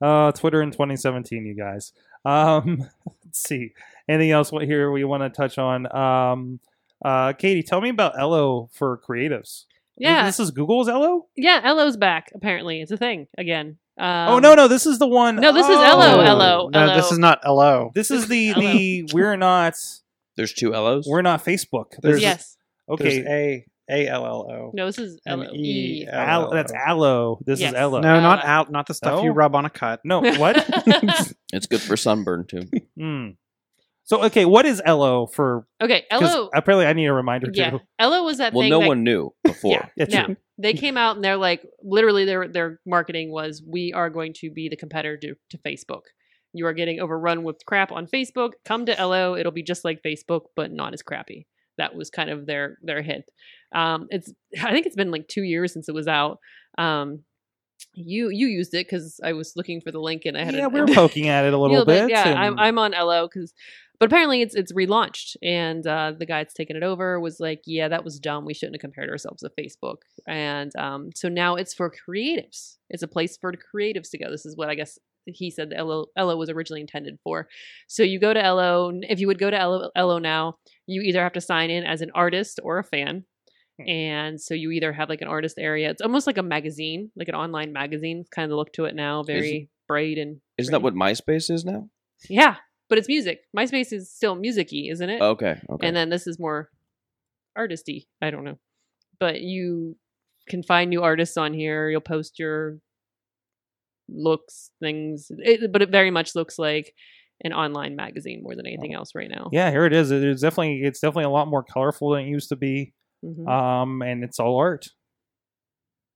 [0.00, 1.92] Uh, Twitter in 2017, you guys.
[2.24, 2.88] Um,
[3.24, 3.72] let's see.
[4.08, 5.94] Anything else here we want to touch on?
[5.94, 6.60] Um,
[7.04, 9.64] uh, Katie, tell me about Ello for creatives.
[9.96, 10.24] Yeah.
[10.24, 11.26] This is Google's Ello?
[11.36, 12.30] Yeah, Ello's back.
[12.34, 13.76] Apparently, it's a thing again.
[14.00, 14.66] Um, oh, no, no.
[14.66, 15.36] This is the one.
[15.36, 15.82] no, this is oh.
[15.82, 16.68] Ello, Ello.
[16.72, 17.90] No, this is not LO.
[17.94, 18.60] This is the, Ello.
[18.60, 19.74] the we're not
[20.36, 21.06] There's two Ellos.
[21.06, 21.92] we're not Facebook.
[22.02, 22.56] There's- Yes.
[22.88, 23.22] okay.
[23.22, 24.70] There's A A L L O.
[24.72, 26.08] No, this is And L E E.
[26.10, 27.40] L- that's Allo.
[27.44, 27.72] This Yes.
[27.72, 28.00] is Ello.
[28.00, 28.70] No, not Uh, out.
[28.72, 29.24] Not the stuff no?
[29.24, 30.00] you rub on a cut.
[30.04, 30.56] No, what?
[31.52, 32.62] It's good for sunburn too.
[32.96, 33.28] Hmm.
[34.10, 35.68] So okay, what is Ello for?
[35.80, 36.50] Okay, 'cause Ello.
[36.52, 37.80] Apparently, I need a reminder Yeah, too.
[37.96, 38.70] Ello was that well, thing.
[38.70, 39.70] no that, one knew before.
[39.70, 40.24] Yeah, It's no.
[40.24, 40.36] true.
[40.58, 44.50] They came out and they're like, literally, their their marketing was, "We are going to
[44.50, 46.00] be the competitor to, to Facebook.
[46.52, 48.54] You are getting overrun with crap on Facebook.
[48.64, 49.36] Come to Ello.
[49.36, 51.46] It'll be just like Facebook, but not as crappy."
[51.78, 53.26] That was kind of their their hint.
[53.72, 56.38] Um, it's I think it's been like two years since it was out.
[56.78, 57.20] Um,
[57.94, 60.66] you you used it because I was looking for the link and I had Yeah,
[60.66, 62.10] a, we were poking at it a little Little bit.
[62.10, 63.54] Yeah, and- I'm I'm on Ello because,
[64.00, 67.60] but apparently it's it's relaunched, and uh, the guy that's taking it over was like,
[67.66, 68.46] yeah, that was dumb.
[68.46, 72.78] We shouldn't have compared ourselves to Facebook, and um, so now it's for creatives.
[72.88, 74.30] It's a place for creatives to go.
[74.30, 77.46] This is what I guess he said the Ello, Ello was originally intended for.
[77.88, 78.90] So you go to Ello.
[79.02, 82.00] If you would go to Ello, Ello now, you either have to sign in as
[82.00, 83.24] an artist or a fan.
[83.78, 83.88] Hmm.
[83.88, 85.90] And so you either have like an artist area.
[85.90, 88.24] It's almost like a magazine, like an online magazine.
[88.34, 91.64] Kind of the look to it now, very bright and Isn't that what MySpace is
[91.64, 91.88] now?
[92.28, 92.56] yeah,
[92.90, 93.40] but it's music.
[93.56, 95.22] MySpace is still musicy, isn't it?
[95.22, 95.58] Okay.
[95.70, 95.86] Okay.
[95.86, 96.68] And then this is more
[97.56, 98.06] artisty.
[98.20, 98.58] I don't know,
[99.18, 99.96] but you
[100.48, 101.88] can find new artists on here.
[101.88, 102.78] You'll post your
[104.08, 106.92] looks, things, it, but it very much looks like
[107.42, 109.48] an online magazine more than anything else right now.
[109.52, 110.10] yeah, here it is.
[110.10, 112.92] It's definitely it's definitely a lot more colorful than it used to be.
[113.24, 113.48] Mhm.
[113.48, 114.88] Um, and it's all art.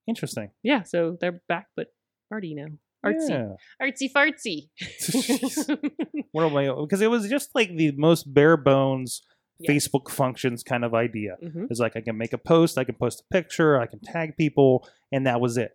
[0.07, 0.51] Interesting.
[0.63, 0.83] yeah.
[0.83, 1.87] So they're back, but
[2.31, 2.67] arty now,
[3.05, 3.57] artsy, Yeah.
[3.83, 4.69] artsy fartsy.
[6.33, 6.69] What am I?
[6.81, 9.23] Because it was just like the most bare bones
[9.59, 9.71] Yeah.
[9.71, 11.37] Facebook functions kind of idea.
[11.43, 11.69] Mhm.
[11.71, 14.37] It's like I can make a post, I can post a picture, I can tag
[14.37, 15.73] people, and that was it.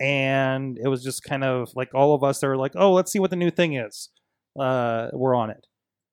[0.00, 3.10] And it was just kind of like all of us that were like, oh, let's
[3.12, 4.10] see what the new thing is.
[4.58, 5.66] Uh, we're on it,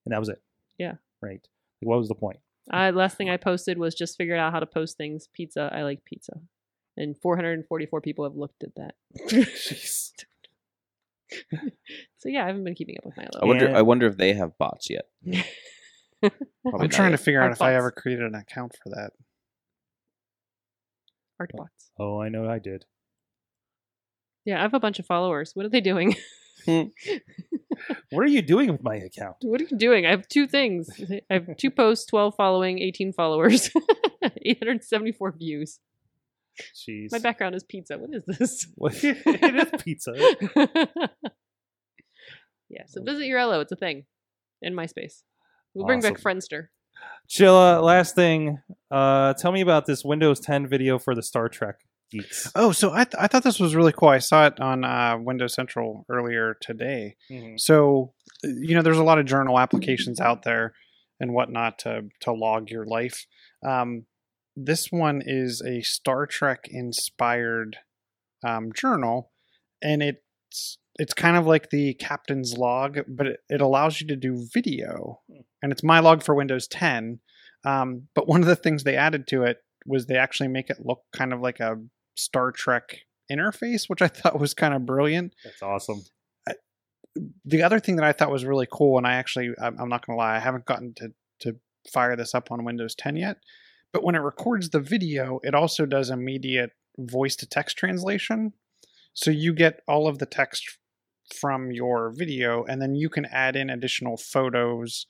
[0.06, 0.42] and that was it.
[0.78, 0.96] Yeah.
[1.22, 1.42] Right.
[1.82, 2.40] Like, what was the point?
[2.72, 5.28] Uh, last thing I posted was just figured out how to post things.
[5.34, 5.70] Pizza.
[5.74, 6.34] I like pizza.
[6.96, 8.94] And 444 people have looked at that.
[9.30, 10.12] Jeez.
[12.18, 13.70] so yeah, I haven't been keeping up with my I wonder.
[13.70, 13.78] Yeah.
[13.78, 15.06] I wonder if they have bots yet.
[16.24, 16.32] I'm
[16.66, 17.20] not trying to yet.
[17.20, 19.12] figure out Art if I ever created an account for that.
[21.40, 21.92] Art bots.
[22.00, 22.86] Oh, I know I did.
[24.46, 25.52] Yeah, I have a bunch of followers.
[25.54, 26.16] What are they doing?
[26.66, 26.84] Hmm.
[28.12, 29.36] What are you doing with my account?
[29.42, 30.06] what are you doing?
[30.06, 30.88] I have two things.
[31.30, 33.70] I have two posts, 12 following, 18 followers,
[34.24, 35.80] 874 views.
[36.76, 37.12] Jeez.
[37.12, 37.98] My background is pizza.
[37.98, 38.68] What is this?
[39.04, 40.14] it is pizza.
[42.70, 43.60] yeah, so visit your Ello.
[43.62, 44.06] It's a thing
[44.62, 45.24] in MySpace.
[45.74, 46.40] We'll bring back Awesome.
[46.40, 46.68] Friendster.
[47.30, 48.60] Chilla, last thing.
[48.92, 51.76] Uh, tell me about this Windows 10 video for the Star Trek
[52.12, 52.52] geeks.
[52.56, 54.10] Oh, so I, th- I thought this was really cool.
[54.10, 57.16] I saw it on uh, Windows Central earlier today.
[57.58, 58.14] So,
[58.46, 60.74] uh, you know, there's a lot of journal applications out there
[61.20, 63.26] and whatnot to to log your life.
[63.68, 64.06] Um,
[64.56, 67.78] this one is a Star Trek inspired
[68.46, 69.32] um, journal,
[69.82, 74.16] and it's it's kind of like the captain's log, but it, it allows you to
[74.16, 75.22] do video,
[75.62, 77.20] and it's my log for Windows 10.
[77.66, 80.86] Um, but one of the things they added to it was they actually make it
[80.86, 81.78] look kind of like a
[82.16, 83.00] Star Trek
[83.32, 86.04] interface, which I thought was kind of brilliant That's awesome.
[87.46, 90.06] the other thing that I thought was really cool, and I actually, I'm I'm not
[90.06, 91.56] going to lie, I haven't gotten to, to
[91.92, 93.38] fire this up on Windows 10 yet,
[93.94, 98.54] but when it records the video, it also does immediate voice to text translation.
[99.14, 100.80] So you get all of the text
[101.40, 105.06] from your video, and then you can add in additional photos,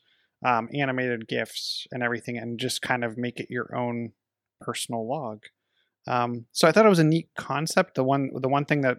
[0.45, 4.11] um, animated GIFs, and everything, and just kind of make it your own
[4.59, 5.43] personal log.
[6.05, 7.95] Um, so I thought it was a neat concept.
[7.95, 8.97] The one, the one thing that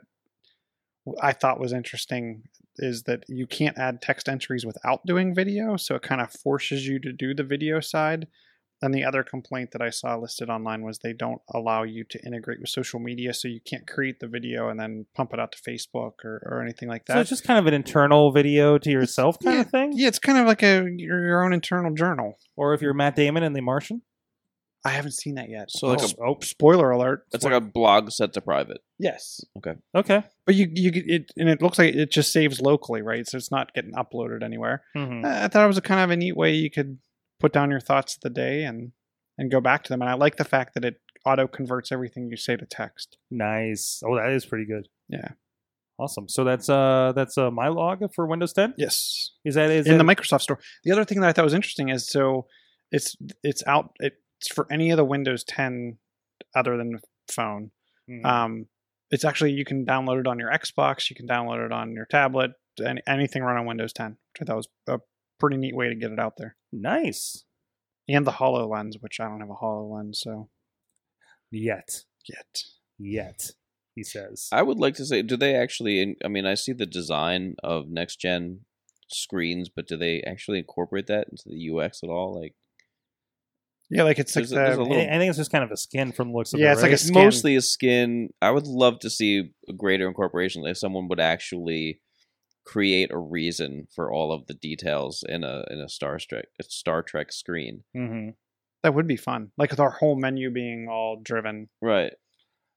[1.21, 2.45] I thought was interesting
[2.77, 6.87] is that you can't add text entries without doing video, so it kind of forces
[6.87, 8.27] you to do the video side.
[8.83, 12.19] And the other complaint that I saw listed online was they don't allow you to
[12.27, 15.53] integrate with social media, so you can't create the video and then pump it out
[15.53, 17.15] to Facebook or, or anything like that.
[17.15, 19.93] So it's just kind of an internal video to yourself kind of thing?
[19.95, 22.39] yeah, it's kind of like a your, your own internal journal.
[22.57, 24.03] Or if you're Matt Damon in The Martian?
[24.87, 25.71] I haven't seen that yet.
[25.71, 27.25] So like oh, a- Oh, spoiler alert.
[27.33, 28.83] It's like a blog set to private.
[28.99, 29.77] yes, okay.
[29.95, 30.25] Okay.
[30.45, 33.27] But you you it and it looks like it just saves locally, right?
[33.27, 34.83] So it's not getting uploaded anywhere.
[34.95, 35.25] Mhm.
[35.25, 36.99] I I thought it was a kind of a neat way you could
[37.45, 38.93] put down your thoughts of the day and
[39.37, 40.01] and go back to them.
[40.01, 43.19] And I like the fact that it auto converts everything you say to text.
[43.31, 44.03] Nice.
[44.07, 44.89] Oh, that is pretty good.
[45.09, 45.33] Yeah.
[45.99, 46.29] Awesome.
[46.29, 48.75] So that's uh that's uh, my log for Windows 10.
[48.79, 49.33] Yes.
[49.45, 50.59] Is that is In that, the Microsoft Store.
[50.85, 52.47] The other thing that I thought was interesting is so
[52.91, 55.99] it's it's out it's for any of the Windows 10
[56.55, 56.99] other than
[57.31, 57.73] phone.
[58.11, 58.25] Mhm.
[58.25, 58.67] Um,
[59.11, 62.07] it's actually you can download it on your Xbox, you can download it on your
[62.07, 62.53] tablet,
[62.85, 64.13] any, anything run on Windows 10.
[64.33, 64.99] Which I thought was a
[65.45, 66.57] pretty neat way to get it out there.
[66.73, 67.45] nice.
[68.09, 70.51] And the HoloLens, which I don't have a HoloLens, so
[71.51, 72.63] Yet, yet.
[72.99, 73.51] yet,
[73.95, 74.49] he says.
[74.53, 76.17] I would like to say, do they actually?
[76.25, 78.61] I mean, I see the design of next gen
[79.09, 82.39] screens, but do they actually incorporate that into the UX at all?
[82.39, 82.55] Like,
[83.91, 85.63] Yeah, like it's like There's a- there's a little- I I think it's just kind
[85.65, 86.73] of a skin from the looks of Yeah, it.
[86.75, 87.15] it's like a skin.
[87.15, 88.31] mostly a skin.
[88.43, 90.63] I would love to see a greater incorporation.
[90.63, 92.01] Like, if someone would actually
[92.65, 97.03] create a reason for all of the details in a in a Star Trek Star
[97.03, 97.85] Trek screen.
[97.97, 98.35] Mhm.
[98.83, 99.51] that would be fun.
[99.57, 101.69] Like with our whole menu being all driven.
[101.81, 102.13] Right.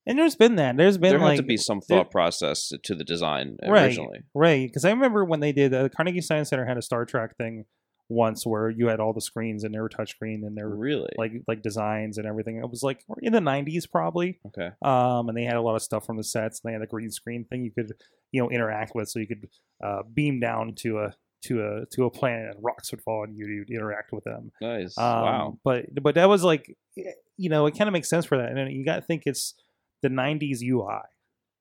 [0.05, 0.77] And there's been that.
[0.77, 4.19] There's been there like had to be some there- thought process to the design originally.
[4.33, 7.35] Right, because I remember when they did uh, Carnegie Science Center had a Star Trek
[7.37, 7.65] thing
[8.09, 11.09] once where you had all the screens and they were touchscreen and they were Really?
[11.17, 12.57] like like designs and everything.
[12.57, 14.71] It was like in the '90s probably, okay.
[14.81, 16.61] um, and they had a lot of stuff from the sets.
[16.63, 17.93] And they had a green screen thing you could
[18.31, 19.47] you know interact with, so you could
[19.83, 23.37] uh, beam down to a to a to a planet and rocks would fall and
[23.37, 24.51] you'd interact with them.
[24.61, 24.97] Nice.
[24.97, 25.59] Um, wow.
[25.63, 28.51] But but that was like, you know, it kind of makes sense for that.
[28.57, 29.53] And you got to think it's
[30.01, 31.01] the '90s UI.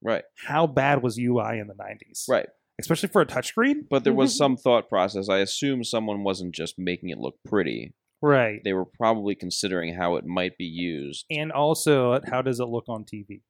[0.02, 0.24] Right.
[0.46, 2.28] How bad was UI in the '90s?
[2.28, 2.46] Right.
[2.80, 3.88] Especially for a touchscreen.
[3.88, 4.38] But there was mm-hmm.
[4.38, 5.28] some thought process.
[5.28, 7.94] I assume someone wasn't just making it look pretty.
[8.22, 8.60] Right.
[8.64, 11.26] They were probably considering how it might be used.
[11.30, 13.42] And also, uh, how does it look on TV?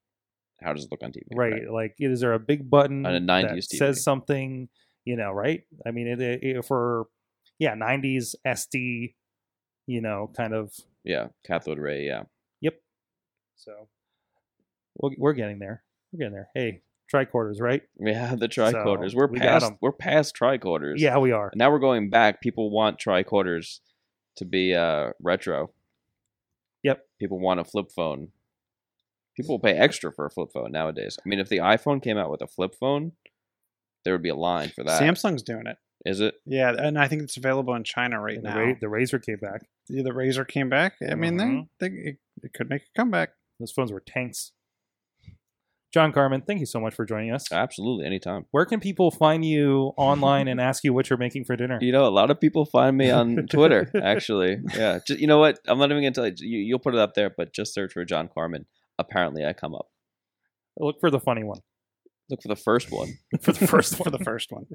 [0.62, 1.22] How does it look on TV?
[1.34, 1.70] Right.
[1.70, 3.76] Like, is there a big button On a that 90s TV.
[3.76, 4.68] says something?
[5.04, 5.62] You know, right?
[5.86, 7.06] I mean, it, it, for
[7.60, 9.14] yeah, '90s SD,
[9.86, 10.72] you know, kind of.
[11.04, 11.28] Yeah.
[11.46, 12.04] Cathode ray.
[12.04, 12.24] Yeah.
[12.60, 12.74] Yep.
[13.54, 13.88] So,
[14.96, 15.84] we'll, we're getting there.
[16.12, 16.48] We're getting there.
[16.54, 16.82] Hey,
[17.12, 17.82] tricorders, right?
[17.98, 18.34] Yeah.
[18.36, 19.10] The tricorders.
[19.12, 19.64] So, we're we got past.
[19.66, 19.78] 'em.
[19.80, 20.94] We're past tricorders.
[20.98, 21.52] Yeah, we are.
[21.54, 22.40] Now we're going back.
[22.40, 23.80] People want tricorders
[24.36, 25.70] to be uh, retro.
[26.82, 27.04] Yep.
[27.18, 28.28] People want a flip phone.
[29.36, 31.18] People will pay extra for a flip phone nowadays.
[31.24, 33.12] I mean, if the iPhone came out with a flip phone,
[34.04, 35.00] there would be a line for that.
[35.00, 35.76] Samsung's doing it.
[36.04, 36.34] Is it?
[36.46, 38.60] Yeah, and I think it's available in China right And the, now.
[38.64, 39.62] Ra- the Razr came back.
[39.88, 40.94] Yeah, the Razr came back.
[41.06, 41.68] I mean, Mhm.
[41.80, 43.30] they, they it, it could make a comeback.
[43.58, 44.52] Those phones were tanks.
[45.96, 47.50] John Carmen, thank you so much for joining us.
[47.50, 48.44] Absolutely, anytime.
[48.50, 51.78] Where can people find you online and ask you what you're making for dinner?
[51.80, 53.90] You know, a lot of people find me on Twitter.
[54.02, 54.98] Actually, yeah.
[55.06, 55.58] Just, you know what?
[55.66, 56.34] I'm not even gonna tell you.
[56.40, 56.58] you.
[56.58, 58.66] You'll put it up there, but just search for John Carmen.
[58.98, 59.86] Apparently, I come up.
[60.78, 61.60] Look for the funny one.
[62.28, 63.14] Look for the first one.
[63.40, 64.04] For the first one.
[64.04, 64.18] for one.
[64.18, 64.66] the first one,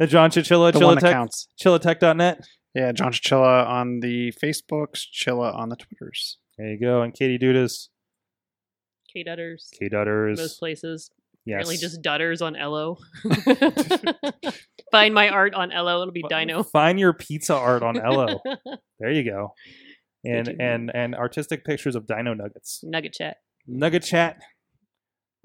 [0.08, 1.46] John Chichilla, the one that Chillatech, counts.
[1.62, 2.40] Chillatech.net.
[2.74, 6.38] Yeah, John Chilla on the Facebooks, Chilla on the Twitters.
[6.58, 7.02] There you go.
[7.02, 7.90] And Katie Dudas,
[9.12, 9.68] K Dutters.
[9.78, 10.38] K Dutters.
[10.38, 11.10] Most places.
[11.44, 11.56] Yes.
[11.56, 12.98] Apparently just Dutters on Ello.
[14.92, 16.02] Find my art on Ello.
[16.02, 16.62] It'll be Dino.
[16.62, 18.40] Find your pizza art on Ello.
[19.00, 19.54] there you go.
[20.24, 20.56] And you.
[20.60, 22.80] and and artistic pictures of Dino Nuggets.
[22.84, 23.38] Nugget chat.
[23.66, 24.40] Nugget Chat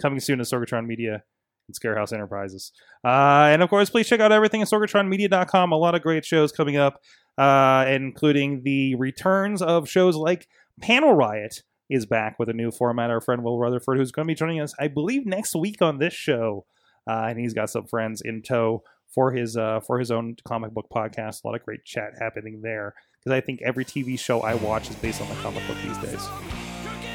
[0.01, 1.23] coming soon to Sorgatron Media
[1.67, 2.71] and Scarehouse Enterprises.
[3.03, 5.71] Uh, and of course, please check out everything at sorgatronmedia.com.
[5.71, 6.99] A lot of great shows coming up,
[7.37, 10.47] uh, including the returns of shows like
[10.81, 13.09] Panel Riot is back with a new format.
[13.09, 15.99] Our friend Will Rutherford, who's going to be joining us, I believe, next week on
[15.99, 16.65] this show,
[17.09, 20.71] uh, and he's got some friends in tow for his uh, for his own comic
[20.71, 21.43] book podcast.
[21.43, 24.89] A lot of great chat happening there because I think every TV show I watch
[24.89, 26.27] is based on the comic book these days.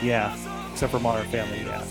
[0.02, 0.36] Yeah,
[0.72, 1.60] except for Modern Family.
[1.60, 1.84] Yeah,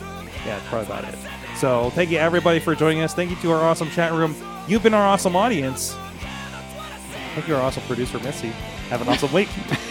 [0.45, 1.17] yeah, probably about it.
[1.57, 3.13] So thank you everybody for joining us.
[3.13, 4.35] Thank you to our awesome chat room.
[4.67, 5.95] You've been our awesome audience.
[7.35, 8.49] Thank you, our awesome producer Missy.
[8.89, 9.49] Have an awesome week.